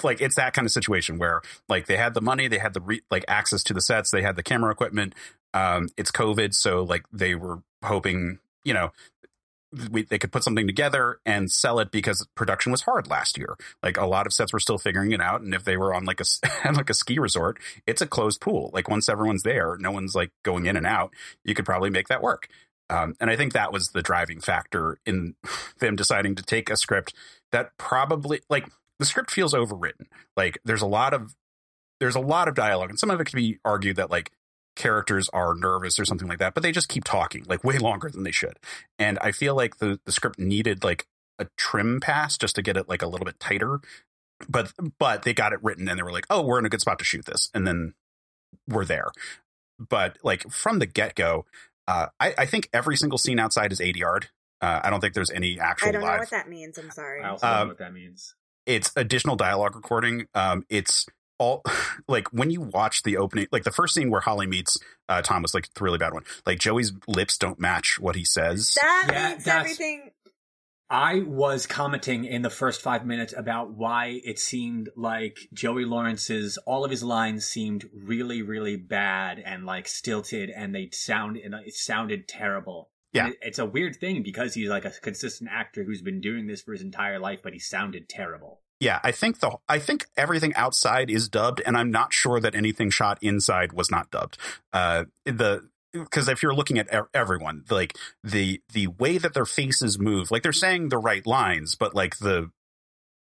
like 0.04 0.21
it's 0.21 0.36
that 0.36 0.54
kind 0.54 0.65
of 0.65 0.71
situation 0.71 1.17
where 1.17 1.41
like 1.67 1.88
they 1.88 1.97
had 1.97 2.13
the 2.13 2.21
money 2.21 2.47
they 2.47 2.60
had 2.60 2.73
the 2.73 2.82
re- 2.82 3.02
like 3.10 3.25
access 3.28 3.63
to 3.63 3.73
the 3.73 3.82
sets 3.82 4.12
they 4.12 4.21
had 4.21 4.36
the 4.36 4.43
camera 4.43 4.71
equipment 4.71 5.13
um 5.54 5.89
it's 5.97 6.12
covid 6.12 6.54
so 6.54 6.84
like 6.84 7.04
they 7.12 7.36
were 7.36 7.60
hoping 7.84 8.39
you 8.63 8.73
know 8.73 8.91
we, 9.91 10.04
they 10.04 10.17
could 10.17 10.32
put 10.32 10.43
something 10.43 10.65
together 10.65 11.19
and 11.25 11.52
sell 11.52 11.80
it 11.80 11.91
because 11.91 12.25
production 12.36 12.71
was 12.71 12.82
hard 12.82 13.08
last 13.08 13.38
year. 13.38 13.56
Like 13.84 13.97
a 13.97 14.06
lot 14.06 14.25
of 14.25 14.34
sets 14.34 14.52
were 14.52 14.60
still 14.60 14.78
figuring 14.78 15.12
it 15.12 15.21
out, 15.21 15.41
and 15.41 15.54
if 15.54 15.63
they 15.63 15.78
were 15.78 15.93
on 15.93 16.06
like 16.06 16.19
a 16.19 16.25
like 16.73 16.89
a 16.89 16.93
ski 16.93 17.19
resort, 17.19 17.60
it's 17.86 18.02
a 18.02 18.08
closed 18.08 18.41
pool. 18.41 18.71
Like 18.73 18.89
once 18.89 19.08
everyone's 19.10 19.43
there, 19.43 19.78
no 19.80 19.91
one's 19.91 20.15
like 20.15 20.32
going 20.43 20.65
in 20.65 20.75
and 20.75 20.88
out. 20.88 21.13
You 21.43 21.54
could 21.54 21.65
probably 21.65 21.89
make 21.89 22.08
that 22.08 22.23
work. 22.23 22.47
Um, 22.89 23.15
and 23.19 23.30
I 23.30 23.36
think 23.36 23.54
that 23.54 23.71
was 23.71 23.89
the 23.89 24.02
driving 24.02 24.41
factor 24.41 24.99
in 25.06 25.36
them 25.80 25.95
deciding 25.95 26.36
to 26.36 26.43
take 26.43 26.69
a 26.69 26.78
script 26.78 27.13
that 27.52 27.78
probably 27.78 28.41
like 28.49 28.67
the 28.99 29.05
script 29.05 29.31
feels 29.31 29.53
overwritten. 29.53 30.05
Like 30.38 30.59
there's 30.65 30.81
a 30.81 30.88
lot 30.88 31.13
of 31.13 31.35
there's 31.99 32.15
a 32.15 32.19
lot 32.19 32.47
of 32.47 32.55
dialogue, 32.55 32.89
and 32.89 32.99
some 32.99 33.09
of 33.09 33.19
it 33.19 33.25
can 33.25 33.38
be 33.38 33.59
argued 33.65 33.95
that 33.97 34.09
like 34.12 34.31
characters 34.75 35.27
are 35.33 35.53
nervous 35.55 35.99
or 35.99 36.05
something 36.05 36.27
like 36.27 36.39
that, 36.39 36.53
but 36.53 36.63
they 36.63 36.71
just 36.71 36.88
keep 36.89 37.03
talking 37.03 37.43
like 37.47 37.63
way 37.63 37.77
longer 37.77 38.09
than 38.09 38.23
they 38.23 38.31
should. 38.31 38.57
And 38.97 39.17
I 39.21 39.31
feel 39.31 39.55
like 39.55 39.77
the 39.77 39.99
the 40.05 40.12
script 40.12 40.39
needed 40.39 40.83
like 40.83 41.05
a 41.38 41.47
trim 41.57 41.99
pass 41.99 42.38
just 42.38 42.55
to 42.55 42.62
get 42.62 42.77
it 42.77 42.88
like 42.89 43.01
a 43.01 43.07
little 43.07 43.25
bit 43.25 43.39
tighter. 43.39 43.79
But 44.47 44.71
but 44.97 45.23
they 45.23 45.33
got 45.33 45.51
it 45.53 45.59
written 45.63 45.89
and 45.89 45.97
they 45.99 46.03
were 46.03 46.12
like, 46.13 46.25
"Oh, 46.29 46.41
we're 46.41 46.59
in 46.59 46.65
a 46.65 46.69
good 46.69 46.81
spot 46.81 46.99
to 46.99 47.05
shoot 47.05 47.25
this." 47.25 47.49
And 47.53 47.67
then 47.67 47.93
we're 48.67 48.85
there. 48.85 49.12
But 49.77 50.17
like 50.23 50.49
from 50.51 50.79
the 50.79 50.85
get-go, 50.85 51.45
Uh, 51.88 52.07
I, 52.19 52.33
I 52.38 52.45
think 52.45 52.69
every 52.71 52.95
single 52.95 53.17
scene 53.17 53.39
outside 53.39 53.71
is 53.71 53.79
ADR. 53.79 54.25
Uh, 54.62 54.79
I 54.83 54.89
don't 54.89 54.99
think 55.01 55.13
there's 55.13 55.31
any 55.31 55.59
actual 55.59 55.89
I 55.89 55.91
don't 55.91 56.01
live. 56.03 56.12
know 56.13 56.19
what 56.19 56.29
that 56.29 56.47
means. 56.49 56.77
I'm 56.77 56.91
sorry. 56.91 57.23
I 57.23 57.29
also 57.29 57.47
don't 57.47 57.55
Um, 57.55 57.67
know 57.67 57.71
what 57.71 57.77
that 57.79 57.93
means. 57.93 58.35
It's 58.69 58.91
additional 58.95 59.36
dialogue 59.36 59.75
recording. 59.75 60.27
Um, 60.36 60.63
it's 60.69 61.08
all 61.39 61.63
like 62.08 62.27
when 62.32 62.51
you 62.51 62.62
watch 62.62 63.03
the 63.03 63.17
opening, 63.17 63.47
like 63.51 63.63
the 63.63 63.71
first 63.71 63.95
scene 63.95 64.12
where 64.12 64.21
Holly 64.21 64.45
meets 64.47 64.77
uh, 65.10 65.21
was 65.41 65.53
like 65.53 65.73
the 65.73 65.84
really 65.84 65.97
bad 65.97 66.13
one. 66.13 66.23
Like 66.45 66.60
Joey's 66.60 66.93
lips 67.08 67.38
don't 67.38 67.60
match 67.60 67.97
what 67.99 68.15
he 68.15 68.23
says. 68.23 68.77
That 68.79 69.08
Yeah, 69.12 69.29
makes 69.32 69.43
that's- 69.45 69.65
everything. 69.65 70.12
I 70.91 71.19
was 71.19 71.67
commenting 71.67 72.25
in 72.25 72.41
the 72.41 72.49
first 72.49 72.82
five 72.82 73.05
minutes 73.05 73.32
about 73.38 73.69
why 73.71 74.21
it 74.23 74.39
seemed 74.39 74.89
like 74.97 75.38
Joey 75.53 75.86
Lawrence's 75.86 76.58
all 76.65 76.84
of 76.84 76.89
his 76.89 77.03
lines 77.03 77.45
seemed 77.45 77.88
really, 77.93 78.41
really 78.41 78.75
bad 78.75 79.38
and 79.38 79.67
like 79.67 79.88
stilted, 79.88 80.49
and 80.49 80.73
they 80.73 80.89
sound 80.91 81.38
and 81.38 81.53
it 81.53 81.75
sounded 81.75 82.27
terrible. 82.27 82.89
Yeah. 83.13 83.30
It- 83.30 83.38
it's 83.41 83.60
a 83.60 83.65
weird 83.65 83.95
thing 83.95 84.24
because 84.24 84.54
he's 84.54 84.69
like 84.69 84.86
a 84.86 84.91
consistent 85.02 85.50
actor 85.52 85.84
who's 85.84 86.02
been 86.02 86.22
doing 86.22 86.48
this 86.48 86.62
for 86.62 86.74
his 86.74 86.82
entire 86.82 87.19
life, 87.19 87.39
but 87.43 87.54
he 87.54 87.60
sounded 87.60 88.08
terrible. 88.10 88.62
Yeah, 88.80 89.00
I 89.04 89.12
think 89.12 89.39
the 89.39 89.58
I 89.67 89.78
think 89.80 90.06
everything 90.15 90.54
outside 90.56 91.10
is 91.10 91.28
dubbed, 91.28 91.62
and 91.65 91.76
I'm 91.76 91.91
not 91.91 92.13
sure 92.13 92.39
that 92.39 92.56
anything 92.56 92.89
shot 92.89 93.17
inside 93.22 93.74
was 93.74 93.91
not 93.91 94.10
dubbed. 94.10 94.38
Uh, 94.72 95.06
the 95.26 95.69
because 95.91 96.30
if 96.30 96.41
you're 96.41 96.54
looking 96.54 96.78
at 96.80 96.88
everyone, 97.13 97.65
like 97.69 97.98
the 98.24 98.62
the 98.72 98.88
way 98.88 99.17
that 99.17 99.34
their 99.34 99.43
faces 99.45 100.00
move, 100.00 100.32
like 100.32 100.43
they're 100.43 100.54
saying 100.54 100.89
the 100.89 100.98
right 100.98 101.26
lines, 101.28 101.76
but 101.76 101.93
like 101.93 102.19
the 102.19 102.52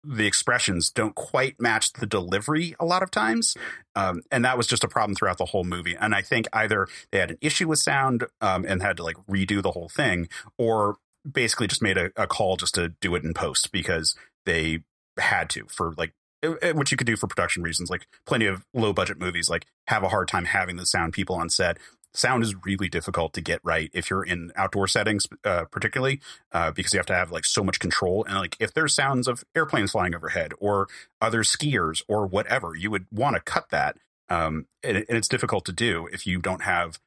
the 0.03 0.27
expressions 0.27 0.89
don't 0.89 1.15
quite 1.15 1.59
match 1.59 1.93
the 1.93 2.05
delivery 2.05 2.75
a 2.79 2.85
lot 2.85 3.03
of 3.03 3.11
times, 3.11 3.55
um, 3.95 4.21
and 4.31 4.43
that 4.45 4.57
was 4.57 4.67
just 4.67 4.83
a 4.83 4.87
problem 4.87 5.15
throughout 5.15 5.37
the 5.37 5.45
whole 5.45 5.63
movie. 5.63 5.95
And 5.99 6.13
I 6.13 6.21
think 6.21 6.47
either 6.53 6.87
they 7.11 7.19
had 7.19 7.31
an 7.31 7.37
issue 7.41 7.67
with 7.67 7.79
sound 7.79 8.25
um, 8.41 8.65
and 8.67 8.81
had 8.81 8.97
to 8.97 9.03
like 9.03 9.17
redo 9.29 9.61
the 9.61 9.71
whole 9.71 9.89
thing, 9.89 10.27
or 10.57 10.97
basically 11.29 11.67
just 11.67 11.81
made 11.81 11.97
a, 11.97 12.11
a 12.15 12.27
call 12.27 12.57
just 12.57 12.75
to 12.75 12.89
do 13.01 13.15
it 13.15 13.23
in 13.23 13.33
post 13.33 13.71
because 13.71 14.15
they 14.45 14.79
had 15.17 15.49
to 15.51 15.65
for 15.69 15.93
like 15.97 16.13
uh, 16.43 16.55
uh, 16.61 16.73
which 16.73 16.91
you 16.91 16.97
could 16.97 17.07
do 17.07 17.15
for 17.15 17.27
production 17.27 17.63
reasons 17.63 17.89
like 17.89 18.07
plenty 18.25 18.45
of 18.45 18.65
low 18.73 18.91
budget 18.91 19.19
movies 19.19 19.49
like 19.49 19.65
have 19.87 20.03
a 20.03 20.09
hard 20.09 20.27
time 20.27 20.45
having 20.45 20.75
the 20.75 20.85
sound 20.85 21.13
people 21.13 21.35
on 21.35 21.49
set 21.49 21.77
sound 22.13 22.43
is 22.43 22.55
really 22.63 22.89
difficult 22.89 23.33
to 23.33 23.41
get 23.41 23.59
right 23.63 23.89
if 23.93 24.09
you're 24.09 24.23
in 24.23 24.51
outdoor 24.55 24.87
settings 24.87 25.25
uh, 25.43 25.65
particularly 25.65 26.19
uh, 26.51 26.71
because 26.71 26.93
you 26.93 26.99
have 26.99 27.05
to 27.05 27.15
have 27.15 27.31
like 27.31 27.45
so 27.45 27.63
much 27.63 27.79
control 27.79 28.23
and 28.25 28.37
like 28.37 28.55
if 28.59 28.73
there's 28.73 28.93
sounds 28.93 29.27
of 29.27 29.43
airplanes 29.55 29.91
flying 29.91 30.13
overhead 30.13 30.53
or 30.59 30.87
other 31.21 31.43
skiers 31.43 32.03
or 32.07 32.25
whatever 32.25 32.75
you 32.75 32.91
would 32.91 33.05
want 33.11 33.35
to 33.35 33.41
cut 33.41 33.69
that 33.69 33.97
um, 34.29 34.65
and, 34.83 34.97
and 34.97 35.17
it's 35.17 35.27
difficult 35.27 35.65
to 35.65 35.71
do 35.71 36.07
if 36.11 36.25
you 36.25 36.39
don't 36.39 36.63
have 36.63 36.99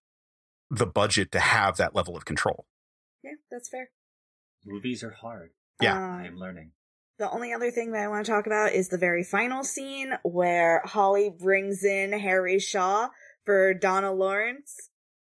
the 0.70 0.86
budget 0.86 1.30
to 1.32 1.38
have 1.38 1.76
that 1.76 1.94
level 1.94 2.16
of 2.16 2.24
control 2.24 2.66
Yeah, 3.22 3.32
that's 3.50 3.68
fair. 3.68 3.90
Movies 4.64 5.04
are 5.04 5.12
hard. 5.12 5.50
Yeah. 5.80 5.96
Um, 5.96 6.20
I 6.20 6.26
am 6.26 6.36
learning. 6.38 6.72
The 7.18 7.30
only 7.30 7.54
other 7.54 7.70
thing 7.70 7.92
that 7.92 8.02
I 8.02 8.08
want 8.08 8.26
to 8.26 8.32
talk 8.32 8.46
about 8.46 8.72
is 8.72 8.88
the 8.88 8.98
very 8.98 9.24
final 9.24 9.64
scene 9.64 10.12
where 10.22 10.82
Holly 10.84 11.30
brings 11.30 11.82
in 11.82 12.12
Harry 12.12 12.58
Shaw 12.58 13.08
for 13.44 13.72
Donna 13.72 14.12
Lawrence. 14.12 14.90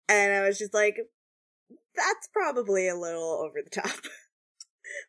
And 0.09 0.33
I 0.33 0.47
was 0.47 0.59
just 0.59 0.75
like, 0.75 0.97
that's 1.97 2.29
probably 2.33 2.89
a 2.89 2.97
little 2.97 3.43
over 3.45 3.61
the 3.63 3.71
top. 3.71 3.87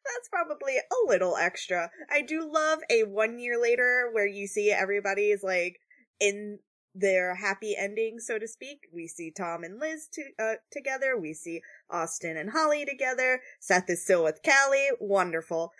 that's 0.05 0.29
probably 0.31 0.77
a 0.77 1.07
little 1.07 1.35
extra. 1.35 1.89
I 2.09 2.21
do 2.21 2.49
love 2.51 2.79
a 2.89 3.03
one 3.03 3.39
year 3.39 3.61
later 3.61 4.09
where 4.11 4.27
you 4.27 4.47
see 4.47 4.71
everybody 4.71 5.31
is 5.31 5.43
like 5.43 5.79
in 6.19 6.59
their 6.93 7.35
happy 7.35 7.75
ending, 7.77 8.19
so 8.19 8.39
to 8.39 8.47
speak. 8.47 8.87
We 8.93 9.07
see 9.07 9.31
Tom 9.31 9.63
and 9.63 9.79
Liz 9.79 10.07
to, 10.13 10.23
uh, 10.39 10.53
together. 10.71 11.17
We 11.19 11.33
see 11.33 11.61
Austin 11.89 12.37
and 12.37 12.51
Holly 12.51 12.85
together. 12.85 13.41
Seth 13.59 13.89
is 13.89 14.03
still 14.03 14.23
with 14.23 14.39
Callie. 14.43 14.91
Wonderful. 14.99 15.73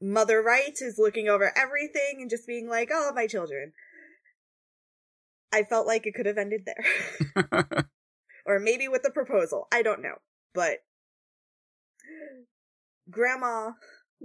Mother 0.00 0.42
Wright 0.42 0.76
is 0.80 0.98
looking 0.98 1.28
over 1.28 1.52
everything 1.56 2.18
and 2.20 2.30
just 2.30 2.46
being 2.46 2.68
like, 2.68 2.88
oh, 2.90 3.12
my 3.14 3.26
children. 3.26 3.72
I 5.52 5.64
felt 5.64 5.86
like 5.86 6.06
it 6.06 6.14
could 6.14 6.26
have 6.26 6.38
ended 6.38 6.66
there. 6.66 7.86
or 8.46 8.58
maybe 8.58 8.88
with 8.88 9.02
the 9.02 9.10
proposal. 9.10 9.68
I 9.72 9.82
don't 9.82 10.02
know. 10.02 10.16
But 10.54 10.78
Grandma, 13.10 13.72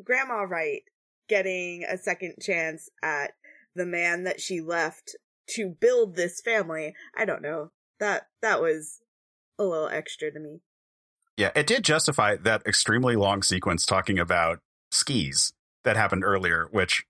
Grandma 0.03 0.41
Wright 0.43 0.81
getting 1.29 1.83
a 1.83 1.97
second 1.97 2.35
chance 2.41 2.89
at 3.03 3.31
the 3.75 3.85
man 3.85 4.23
that 4.23 4.39
she 4.39 4.61
left 4.61 5.15
to 5.49 5.69
build 5.79 6.15
this 6.15 6.41
family. 6.41 6.93
I 7.17 7.25
don't 7.25 7.41
know. 7.41 7.71
That, 7.99 8.27
that 8.41 8.61
was 8.61 8.99
a 9.59 9.63
little 9.63 9.87
extra 9.89 10.31
to 10.31 10.39
me. 10.39 10.59
Yeah, 11.35 11.51
it 11.55 11.67
did 11.67 11.83
justify 11.83 12.35
that 12.37 12.65
extremely 12.65 13.15
long 13.15 13.43
sequence 13.43 13.85
talking 13.85 14.17
about 14.17 14.59
skis 14.91 15.53
that 15.83 15.95
happened 15.95 16.23
earlier, 16.23 16.67
which 16.71 17.05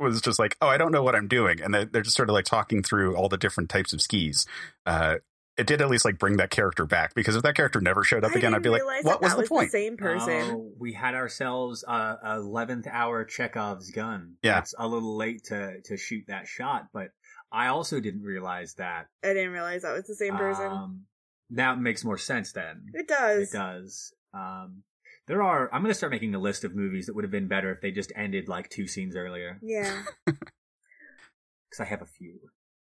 was 0.00 0.20
just 0.20 0.38
like, 0.38 0.56
oh, 0.60 0.68
I 0.68 0.76
don't 0.78 0.92
know 0.92 1.02
what 1.02 1.14
I'm 1.14 1.28
doing, 1.28 1.60
and 1.60 1.74
they- 1.74 1.84
they're 1.84 2.02
just 2.02 2.16
sort 2.16 2.28
of 2.28 2.34
like 2.34 2.44
talking 2.44 2.82
through 2.82 3.16
all 3.16 3.28
the 3.28 3.36
different 3.36 3.68
types 3.70 3.92
of 3.92 4.00
skis. 4.00 4.46
Uh, 4.86 5.16
it 5.58 5.66
did 5.66 5.80
at 5.82 5.90
least 5.90 6.04
like 6.04 6.18
bring 6.18 6.36
that 6.38 6.50
character 6.50 6.86
back 6.86 7.14
because 7.14 7.36
if 7.36 7.42
that 7.42 7.54
character 7.54 7.80
never 7.80 8.04
showed 8.04 8.24
up 8.24 8.32
I 8.32 8.38
again, 8.38 8.54
I'd 8.54 8.62
be 8.62 8.68
like, 8.68 8.84
what 8.84 9.02
that 9.04 9.20
was 9.20 9.30
that 9.32 9.36
the 9.36 9.40
was 9.42 9.48
point? 9.48 9.72
the 9.72 9.78
same 9.78 9.96
person. 9.96 10.42
Oh, 10.52 10.72
we 10.78 10.92
had 10.92 11.14
ourselves 11.14 11.84
a 11.86 12.16
eleventh 12.36 12.86
hour 12.90 13.24
Chekhov's 13.24 13.90
gun. 13.90 14.34
Yeah. 14.42 14.58
it's 14.60 14.74
a 14.78 14.86
little 14.86 15.16
late 15.16 15.44
to 15.46 15.80
to 15.84 15.96
shoot 15.96 16.24
that 16.28 16.46
shot, 16.46 16.86
but 16.92 17.08
I 17.52 17.68
also 17.68 18.00
didn't 18.00 18.22
realize 18.22 18.74
that. 18.74 19.06
I 19.24 19.28
didn't 19.28 19.52
realize 19.52 19.82
that 19.82 19.94
was 19.94 20.06
the 20.06 20.14
same 20.14 20.36
person. 20.36 20.66
Um, 20.66 21.02
now 21.50 21.72
it 21.72 21.78
makes 21.80 22.04
more 22.04 22.18
sense 22.18 22.52
then. 22.52 22.86
it 22.94 23.08
does. 23.08 23.48
It 23.48 23.56
does. 23.56 24.12
Um, 24.34 24.82
there 25.26 25.42
are. 25.42 25.68
I'm 25.72 25.80
going 25.82 25.90
to 25.90 25.94
start 25.94 26.12
making 26.12 26.34
a 26.34 26.38
list 26.38 26.64
of 26.64 26.74
movies 26.74 27.06
that 27.06 27.14
would 27.14 27.24
have 27.24 27.30
been 27.30 27.48
better 27.48 27.72
if 27.72 27.80
they 27.80 27.90
just 27.90 28.12
ended 28.16 28.48
like 28.48 28.68
two 28.68 28.86
scenes 28.86 29.16
earlier. 29.16 29.58
Yeah. 29.62 30.02
Because 31.70 31.80
I 31.80 31.84
have 31.84 32.02
a 32.02 32.06
few. 32.06 32.38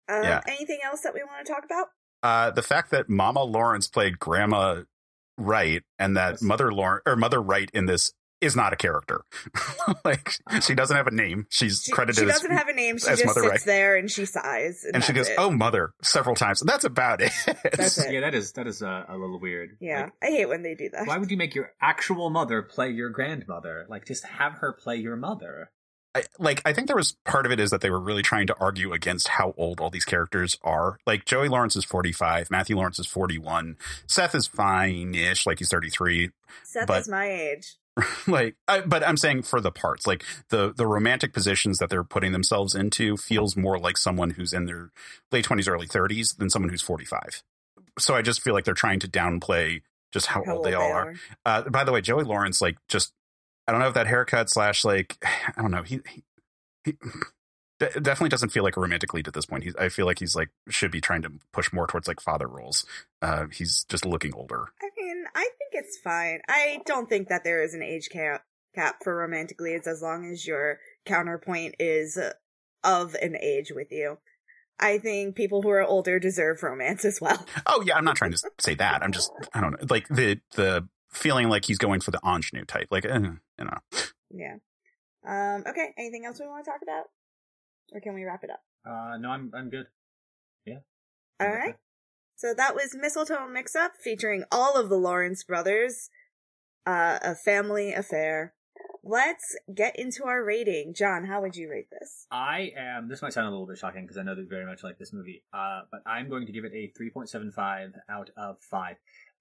Um, 0.09 0.23
Yeah. 0.25 0.41
Anything 0.47 0.81
else 0.85 1.03
that 1.03 1.15
we 1.15 1.23
want 1.23 1.47
to 1.47 1.53
talk 1.53 1.65
about? 1.65 1.87
Uh, 2.23 2.51
the 2.51 2.63
fact 2.63 2.91
that 2.93 3.09
Mama 3.09 3.43
Lawrence 3.43 3.89
played 3.89 4.19
Grandma 4.19 4.83
Wright 5.39 5.83
and 5.99 6.17
that 6.17 6.33
Yes. 6.35 6.43
Mother 6.43 6.73
Lawrence 6.73 7.03
or 7.07 7.17
Mother 7.17 7.41
Wright 7.43 7.71
in 7.75 7.87
this 7.87 8.13
is 8.41 8.57
not 8.57 8.73
a 8.73 8.77
character. 8.77 9.23
like 10.05 10.29
she 10.63 10.75
doesn't 10.75 10.97
have 10.97 11.07
a 11.07 11.13
name. 11.13 11.47
She's 11.49 11.83
She, 11.85 11.93
credited 11.93 12.25
she 12.25 12.29
as 12.29 12.33
doesn't 12.41 12.51
have 12.51 12.67
a 12.69 12.73
name. 12.73 12.99
She 12.99 13.09
as 13.09 13.19
just 13.21 13.27
Mother 13.27 13.41
sits 13.43 13.51
Wright. 13.53 13.65
there 13.65 13.97
and 13.97 14.11
she 14.11 14.25
sighs. 14.25 14.83
And, 14.85 14.97
and 14.97 15.05
she 15.05 15.13
goes, 15.13 15.29
it. 15.29 15.37
"Oh, 15.39 15.51
mother," 15.51 15.93
several 16.03 16.35
times. 16.35 16.61
That's 16.61 16.85
about 16.85 17.21
it. 17.23 17.31
That's 17.47 17.99
it. 18.05 18.13
Yeah, 18.13 18.21
that 18.21 18.35
is 18.35 18.53
that 18.55 18.67
is 18.67 18.83
a, 18.83 19.07
a 19.09 19.17
little 19.17 19.39
weird. 19.41 19.77
Yeah, 19.81 20.03
Like, 20.05 20.13
I 20.23 20.27
hate 20.27 20.49
when 20.49 20.63
they 20.63 20.75
do 20.75 20.89
that. 20.91 21.07
why 21.07 21.19
would 21.19 21.31
you 21.31 21.37
make 21.37 21.55
your 21.55 21.71
actual 21.81 22.31
mother 22.31 22.63
play 22.63 22.91
your 22.91 23.11
grandmother? 23.11 23.87
Like, 23.89 24.07
just 24.07 24.25
have 24.27 24.55
her 24.55 24.73
play 24.73 24.97
your 24.97 25.15
mother. 25.17 25.71
I, 26.15 26.25
like 26.39 26.61
I 26.65 26.73
think 26.73 26.89
there 26.89 26.97
was 26.97 27.17
part 27.25 27.47
of 27.47 27.53
it 27.53 27.61
is 27.61 27.71
that 27.71 27.81
they 27.81 27.91
were 27.91 28.01
really 28.01 28.23
trying 28.23 28.47
to 28.49 28.57
argue 28.61 28.93
against 28.93 29.29
how 29.29 29.55
old 29.57 29.81
all 29.81 29.91
these 29.91 30.05
characters 30.05 30.59
are. 30.63 30.99
Like 31.07 31.25
Joey 31.25 31.49
Lawrence 31.49 31.77
is 31.77 31.85
45, 31.85 32.51
Matthew 32.51 32.77
Lawrence 32.77 32.99
is 32.99 33.07
41, 33.07 33.77
Seth 34.07 34.35
is 34.35 34.47
fine-ish, 34.47 35.47
like 35.47 35.59
he's 35.59 35.71
33. 35.71 36.31
Seth 36.65 36.87
but- 36.87 37.01
is 37.01 37.09
my 37.09 37.31
age. 37.31 37.77
like 38.27 38.57
I, 38.67 38.81
but 38.81 39.07
I'm 39.07 39.19
saying 39.19 39.43
for 39.43 39.61
the 39.61 39.71
parts, 39.71 40.07
like 40.07 40.25
the 40.49 40.73
the 40.75 40.87
romantic 40.87 41.35
positions 41.35 41.77
that 41.77 41.91
they're 41.91 42.03
putting 42.03 42.33
themselves 42.33 42.75
into 42.75 43.19
feels 43.19 43.55
more 43.55 43.79
like 43.79 43.99
someone 43.99 44.31
who's 44.31 44.55
in 44.55 44.65
their 44.65 44.91
late 45.31 45.45
20s, 45.45 45.69
early 45.69 45.87
30s 45.87 46.39
than 46.39 46.49
someone 46.49 46.71
who's 46.71 46.81
45. 46.81 47.43
So 47.99 48.15
I 48.15 48.23
just 48.23 48.41
feel 48.41 48.55
like 48.55 48.65
they're 48.65 48.73
trying 48.73 49.01
to 49.01 49.09
downplay 49.09 49.83
just 50.13 50.27
how, 50.27 50.43
How 50.45 50.57
old 50.57 50.65
they 50.65 50.75
all 50.75 50.93
are. 50.93 51.15
Uh, 51.45 51.63
by 51.69 51.85
the 51.85 51.93
way, 51.93 52.01
Joey 52.01 52.25
Lawrence, 52.25 52.61
like, 52.61 52.77
just 52.89 53.13
I 53.67 53.73
don't 53.73 53.81
know 53.81 53.89
if 53.89 53.95
that 53.95 54.07
haircut 54.07 54.51
slash 54.51 54.85
like 54.85 55.17
I 55.57 55.61
don't 55.61 55.71
know 55.71 55.83
he 55.83 56.01
he, 56.09 56.25
he 56.85 56.95
definitely 57.79 58.29
doesn't 58.29 58.51
feel 58.51 58.63
like 58.63 58.77
a 58.77 58.81
romantic 58.81 59.13
lead 59.15 59.29
at 59.29 59.35
this 59.35 59.47
point. 59.47 59.65
He's 59.65 59.77
I 59.77 59.89
feel 59.89 60.07
like 60.07 60.19
he's 60.19 60.37
like 60.37 60.51
should 60.69 60.91
be 60.91 61.01
trying 61.01 61.23
to 61.23 61.33
push 61.53 61.73
more 61.73 61.87
towards 61.87 62.09
like 62.09 62.21
father 62.21 62.47
roles. 62.47 62.87
Uh, 63.21 63.47
he's 63.53 63.85
just 63.89 64.05
looking 64.05 64.35
older. 64.35 64.69
I 64.81 64.89
mean, 64.97 65.25
I 65.35 65.49
think 65.59 65.73
it's 65.73 65.99
fine. 65.99 66.41
I 66.49 66.81
don't 66.87 67.09
think 67.09 67.29
that 67.29 67.45
there 67.45 67.63
is 67.63 67.75
an 67.75 67.83
age 67.83 68.09
cap 68.11 68.45
cap 68.75 68.97
for 69.03 69.17
romantic 69.17 69.61
leads 69.61 69.87
as 69.87 70.03
long 70.03 70.31
as 70.31 70.47
your 70.47 70.79
counterpoint 71.05 71.75
is 71.79 72.19
of 72.85 73.15
an 73.17 73.37
age 73.41 73.73
with 73.75 73.91
you. 73.91 74.19
I 74.79 74.99
think 74.99 75.37
people 75.37 75.63
who 75.63 75.69
are 75.71 75.83
older 75.83 76.19
deserve 76.19 76.63
romance 76.63 77.05
as 77.05 77.21
well. 77.21 77.47
Oh 77.67 77.83
yeah, 77.87 77.97
I'm 77.97 78.05
not 78.05 78.17
trying 78.17 78.33
to 78.33 78.39
say 78.61 78.75
that. 78.75 79.03
I'm 79.03 79.13
just 79.13 79.31
I 79.55 79.61
don't 79.61 79.73
know 79.73 79.87
like 79.89 80.09
the 80.09 80.41
the 80.57 80.89
feeling 81.11 81.49
like 81.49 81.65
he's 81.65 81.79
going 81.79 82.01
for 82.01 82.11
the 82.11 82.21
ingenue 82.25 82.65
type. 82.65 82.89
Like 82.91 83.05
eh, 83.05 83.31
you 83.63 83.71
know. 83.71 84.03
Yeah. 84.31 84.57
Um. 85.27 85.65
Okay. 85.67 85.95
Anything 85.99 86.25
else 86.27 86.41
we 86.41 86.47
want 86.47 86.65
to 86.65 86.71
talk 86.71 86.81
about, 86.83 87.05
or 87.93 88.01
can 88.01 88.15
we 88.15 88.25
wrap 88.25 88.45
it 88.45 88.51
up? 88.51 88.63
Uh, 88.85 89.17
no, 89.19 89.31
I'm 89.31 89.51
I'm 89.55 89.71
good. 89.71 89.87
Yeah. 90.67 90.79
All 91.41 91.49
right. 91.49 91.77
So 92.35 92.55
that 92.57 92.75
was 92.75 92.97
Mistletoe 92.99 93.47
Mix 93.47 93.77
Up 93.77 93.93
featuring 94.03 94.45
all 94.51 94.77
of 94.77 94.89
the 94.89 94.97
Lawrence 94.97 95.45
brothers. 95.45 96.11
Uh, 96.85 97.19
a 97.23 97.37
family 97.37 97.93
affair. 97.93 98.55
Let's 99.05 99.57
get 99.73 99.97
into 99.97 100.25
our 100.25 100.45
rating. 100.45 100.95
John, 100.95 101.27
how 101.27 101.41
would 101.41 101.55
you 101.55 101.71
rate 101.71 101.89
this? 101.91 102.27
I 102.31 102.73
am. 102.77 103.09
This 103.09 103.23
might 103.23 103.33
sound 103.33 103.47
a 103.47 103.51
little 103.51 103.67
bit 103.67 103.79
shocking 103.79 104.03
because 104.03 104.17
I 104.17 104.23
know 104.23 104.35
that 104.35 104.41
you 104.41 104.49
very 104.49 104.67
much 104.67 104.83
like 104.83 104.99
this 104.99 105.13
movie. 105.13 105.45
Uh, 105.53 105.83
but 105.91 106.03
I'm 106.07 106.29
going 106.29 106.47
to 106.47 106.53
give 106.53 106.65
it 106.65 106.73
a 106.73 106.93
3.75 107.01 107.93
out 108.09 108.31
of 108.37 108.57
five. 108.61 108.97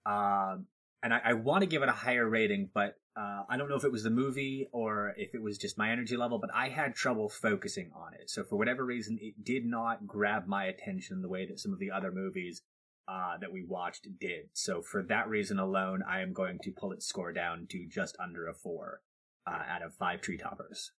Um, 0.05 0.65
and 1.04 1.14
I, 1.14 1.22
I 1.26 1.34
want 1.34 1.62
to 1.62 1.68
give 1.68 1.84
it 1.84 1.90
a 1.90 1.94
higher 1.94 2.28
rating, 2.28 2.70
but 2.74 2.98
uh, 3.16 3.44
I 3.50 3.58
don't 3.58 3.70
know 3.70 3.76
if 3.76 3.84
it 3.84 3.92
was 3.92 4.04
the 4.04 4.10
movie 4.10 4.68
or 4.72 5.14
if 5.18 5.36
it 5.36 5.42
was 5.42 5.58
just 5.58 5.78
my 5.78 5.92
energy 5.92 6.16
level, 6.16 6.40
but 6.40 6.50
I 6.54 6.70
had 6.70 6.96
trouble 6.96 7.28
focusing 7.28 7.92
on 7.96 8.14
it. 8.14 8.30
So 8.30 8.44
for 8.44 8.56
whatever 8.56 8.86
reason, 8.86 9.18
it 9.22 9.44
did 9.44 9.66
not 9.66 10.08
grab 10.08 10.48
my 10.48 10.66
attention 10.66 11.22
the 11.22 11.30
way 11.30 11.46
that 11.46 11.60
some 11.60 11.74
of 11.74 11.80
the 11.80 11.92
other 11.92 12.12
movies 12.12 12.62
uh, 13.08 13.38
that 13.40 13.52
we 13.52 13.64
watched 13.64 14.08
did. 14.20 14.50
So 14.54 14.82
for 14.82 15.04
that 15.04 15.28
reason 15.28 15.60
alone, 15.60 16.04
I 16.08 16.22
am 16.22 16.34
going 16.34 16.60
to 16.64 16.72
pull 16.72 16.92
its 16.92 17.06
score 17.06 17.34
down 17.34 17.68
to 17.72 17.86
just 17.86 18.16
under 18.20 18.48
a 18.48 18.54
four 18.54 19.02
uh, 19.46 19.64
out 19.68 19.82
of 19.82 19.94
five 19.96 20.22
tree 20.22 20.38
toppers. 20.38 20.92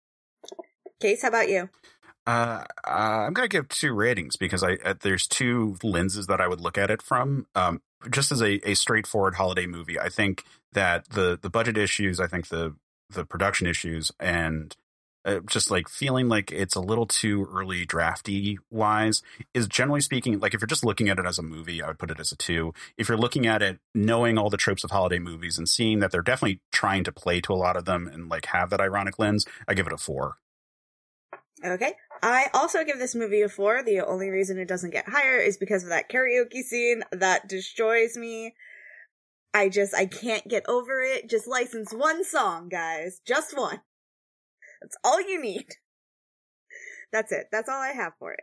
Case, 1.00 1.22
how 1.22 1.28
about 1.28 1.48
you? 1.48 1.70
Uh, 2.26 2.64
uh, 2.86 2.90
I'm 3.26 3.32
gonna 3.32 3.48
give 3.48 3.68
two 3.68 3.92
ratings 3.92 4.36
because 4.36 4.62
I 4.62 4.74
uh, 4.84 4.94
there's 5.00 5.26
two 5.26 5.76
lenses 5.82 6.28
that 6.28 6.40
I 6.40 6.46
would 6.46 6.60
look 6.60 6.78
at 6.78 6.90
it 6.90 7.02
from. 7.02 7.46
Um, 7.54 7.82
just 8.10 8.32
as 8.32 8.40
a, 8.40 8.68
a 8.68 8.74
straightforward 8.74 9.34
holiday 9.34 9.66
movie, 9.66 9.98
I 9.98 10.08
think 10.08 10.44
that 10.72 11.08
the 11.10 11.38
the 11.40 11.50
budget 11.50 11.76
issues, 11.76 12.20
I 12.20 12.26
think 12.26 12.48
the 12.48 12.74
the 13.10 13.24
production 13.24 13.66
issues, 13.66 14.10
and 14.18 14.74
uh, 15.24 15.40
just 15.46 15.70
like 15.70 15.88
feeling 15.88 16.28
like 16.28 16.50
it's 16.50 16.74
a 16.74 16.80
little 16.80 17.06
too 17.06 17.46
early 17.52 17.84
drafty 17.84 18.58
wise 18.70 19.22
is 19.54 19.68
generally 19.68 20.00
speaking 20.00 20.40
like 20.40 20.52
if 20.52 20.60
you're 20.60 20.66
just 20.66 20.84
looking 20.84 21.08
at 21.08 21.18
it 21.18 21.24
as 21.24 21.38
a 21.38 21.42
movie 21.42 21.80
i 21.80 21.86
would 21.86 21.98
put 21.98 22.10
it 22.10 22.18
as 22.18 22.32
a 22.32 22.36
two. 22.36 22.72
If 22.96 23.08
you're 23.08 23.18
looking 23.18 23.46
at 23.46 23.62
it 23.62 23.78
knowing 23.94 24.36
all 24.36 24.50
the 24.50 24.56
tropes 24.56 24.82
of 24.82 24.90
holiday 24.90 25.20
movies 25.20 25.58
and 25.58 25.68
seeing 25.68 26.00
that 26.00 26.10
they're 26.10 26.22
definitely 26.22 26.60
trying 26.72 27.04
to 27.04 27.12
play 27.12 27.40
to 27.42 27.52
a 27.52 27.54
lot 27.54 27.76
of 27.76 27.84
them 27.84 28.08
and 28.08 28.28
like 28.28 28.46
have 28.46 28.70
that 28.70 28.80
ironic 28.80 29.18
lens 29.18 29.46
i 29.68 29.74
give 29.74 29.86
it 29.86 29.92
a 29.92 29.96
four 29.98 30.38
Okay. 31.64 31.92
I 32.22 32.46
also 32.54 32.84
give 32.84 32.98
this 32.98 33.14
movie 33.14 33.42
a 33.42 33.48
four. 33.48 33.82
The 33.82 34.00
only 34.00 34.30
reason 34.30 34.58
it 34.58 34.68
doesn't 34.68 34.90
get 34.90 35.08
higher 35.08 35.38
is 35.38 35.56
because 35.56 35.82
of 35.82 35.88
that 35.90 36.08
karaoke 36.10 36.62
scene 36.62 37.02
that 37.12 37.48
destroys 37.48 38.16
me. 38.16 38.54
I 39.54 39.68
just, 39.68 39.94
I 39.94 40.06
can't 40.06 40.48
get 40.48 40.68
over 40.68 41.02
it. 41.02 41.28
Just 41.28 41.46
license 41.46 41.92
one 41.92 42.24
song, 42.24 42.68
guys. 42.68 43.20
Just 43.26 43.56
one. 43.56 43.80
That's 44.80 44.96
all 45.04 45.20
you 45.20 45.40
need. 45.40 45.66
That's 47.12 47.30
it. 47.32 47.46
That's 47.52 47.68
all 47.68 47.80
I 47.80 47.90
have 47.92 48.12
for 48.18 48.32
it. 48.32 48.40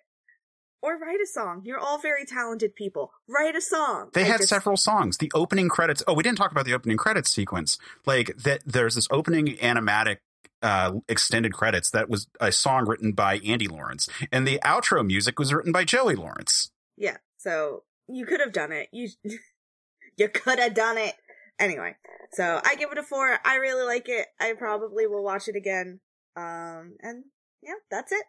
Or 0.82 0.98
write 0.98 1.20
a 1.22 1.28
song. 1.28 1.64
You're 1.66 1.80
all 1.80 1.98
very 1.98 2.24
talented 2.26 2.74
people. 2.76 3.12
Write 3.28 3.56
a 3.56 3.62
song. 3.62 4.12
They 4.14 4.22
I 4.22 4.26
had 4.26 4.38
just- 4.38 4.50
several 4.50 4.78
songs. 4.78 5.18
The 5.18 5.32
opening 5.34 5.68
credits. 5.68 6.04
Oh, 6.08 6.14
we 6.14 6.24
didn't 6.24 6.38
talk 6.38 6.52
about 6.52 6.66
the 6.66 6.74
opening 6.74 6.96
credits 6.98 7.30
sequence. 7.32 7.78
Like 8.06 8.38
that, 8.38 8.62
there's 8.66 8.96
this 8.96 9.08
opening 9.12 9.48
animatic 9.58 10.18
uh, 10.62 10.94
extended 11.08 11.54
credits 11.54 11.90
that 11.92 12.10
was 12.10 12.28
a 12.40 12.52
song 12.52 12.86
written 12.86 13.14
by 13.14 13.38
Andy 13.40 13.68
Lawrence, 13.68 14.10
and 14.32 14.48
the 14.48 14.60
outro 14.64 15.06
music 15.06 15.40
was 15.40 15.54
written 15.54 15.72
by 15.72 15.84
Joey 15.84 16.16
Lawrence. 16.16 16.72
Yeah. 16.98 17.18
So 17.38 17.84
you 18.08 18.26
could 18.26 18.42
have 18.42 18.52
done 18.54 18.72
it. 18.72 18.90
You 18.92 19.10
you 20.18 20.30
could 20.30 20.60
have 20.60 20.74
done 20.74 20.98
it. 20.98 21.16
Anyway, 21.60 21.96
so 22.32 22.62
I 22.64 22.76
give 22.76 22.92
it 22.92 22.98
a 22.98 23.04
four. 23.04 23.38
I 23.44 23.56
really 23.56 23.86
like 23.86 24.08
it. 24.08 24.28
I 24.40 24.54
probably 24.58 25.08
will 25.08 25.24
watch 25.24 25.48
it 25.48 25.56
again. 25.56 26.00
Um, 26.36 26.96
and 27.02 27.26
yeah, 27.62 27.74
that's 27.92 28.12
it. 28.12 28.24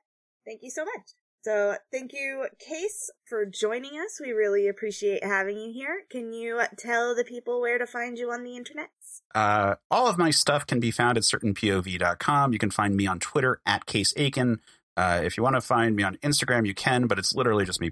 Thank 0.44 0.62
you 0.62 0.70
so 0.70 0.84
much. 0.84 1.14
So 1.42 1.76
thank 1.90 2.12
you, 2.12 2.48
Case, 2.58 3.10
for 3.24 3.46
joining 3.46 3.92
us. 3.92 4.20
We 4.20 4.32
really 4.32 4.68
appreciate 4.68 5.24
having 5.24 5.58
you 5.58 5.72
here. 5.72 6.02
Can 6.10 6.34
you 6.34 6.60
tell 6.76 7.14
the 7.14 7.24
people 7.24 7.60
where 7.60 7.78
to 7.78 7.86
find 7.86 8.18
you 8.18 8.30
on 8.30 8.44
the 8.44 8.56
internet? 8.56 8.90
Uh, 9.34 9.76
all 9.90 10.06
of 10.06 10.18
my 10.18 10.30
stuff 10.30 10.66
can 10.66 10.80
be 10.80 10.90
found 10.90 11.16
at 11.16 11.24
certainpov.com. 11.24 12.52
You 12.52 12.58
can 12.58 12.70
find 12.70 12.94
me 12.94 13.06
on 13.06 13.20
Twitter 13.20 13.60
at 13.64 13.86
Case 13.86 14.12
Aiken. 14.18 14.60
Uh, 14.96 15.22
if 15.24 15.38
you 15.38 15.42
want 15.42 15.56
to 15.56 15.62
find 15.62 15.96
me 15.96 16.02
on 16.02 16.16
Instagram, 16.16 16.66
you 16.66 16.74
can, 16.74 17.06
but 17.06 17.18
it's 17.18 17.34
literally 17.34 17.64
just 17.64 17.80
me 17.80 17.90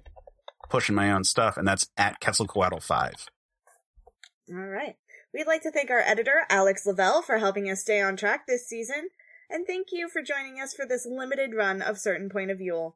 pushing 0.68 0.94
my 0.94 1.11
own 1.11 1.24
stuff, 1.24 1.56
and 1.56 1.66
that's 1.66 1.88
at 1.96 2.20
Quetzalcoatl5. 2.20 3.28
All 4.50 4.56
right. 4.56 4.96
We'd 5.32 5.46
like 5.46 5.62
to 5.62 5.70
thank 5.70 5.90
our 5.90 6.00
editor, 6.00 6.44
Alex 6.50 6.84
Lavelle, 6.84 7.22
for 7.22 7.38
helping 7.38 7.70
us 7.70 7.80
stay 7.80 8.02
on 8.02 8.16
track 8.16 8.46
this 8.46 8.68
season, 8.68 9.08
and 9.48 9.66
thank 9.66 9.88
you 9.90 10.11
for 10.11 10.20
joining 10.20 10.61
us 10.61 10.74
for 10.74 10.84
this 10.87 11.06
limited 11.06 11.54
run 11.54 11.80
of 11.80 11.98
Certain 11.98 12.28
Point 12.28 12.50
of 12.50 12.58
View. 12.58 12.94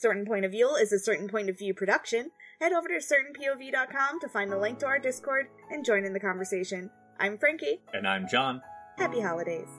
Certain 0.00 0.24
Point 0.24 0.44
of 0.44 0.52
View 0.52 0.76
is 0.76 0.92
a 0.92 0.98
Certain 0.98 1.26
Point 1.28 1.50
of 1.50 1.58
View 1.58 1.74
production. 1.74 2.30
Head 2.60 2.72
over 2.72 2.86
to 2.86 3.00
certainpov.com 3.00 4.20
to 4.20 4.28
find 4.28 4.52
the 4.52 4.56
link 4.56 4.78
to 4.78 4.86
our 4.86 5.00
Discord 5.00 5.48
and 5.70 5.84
join 5.84 6.04
in 6.04 6.12
the 6.12 6.20
conversation. 6.20 6.88
I'm 7.18 7.36
Frankie. 7.36 7.80
And 7.92 8.06
I'm 8.06 8.28
John. 8.28 8.62
Happy 8.96 9.20
holidays. 9.20 9.77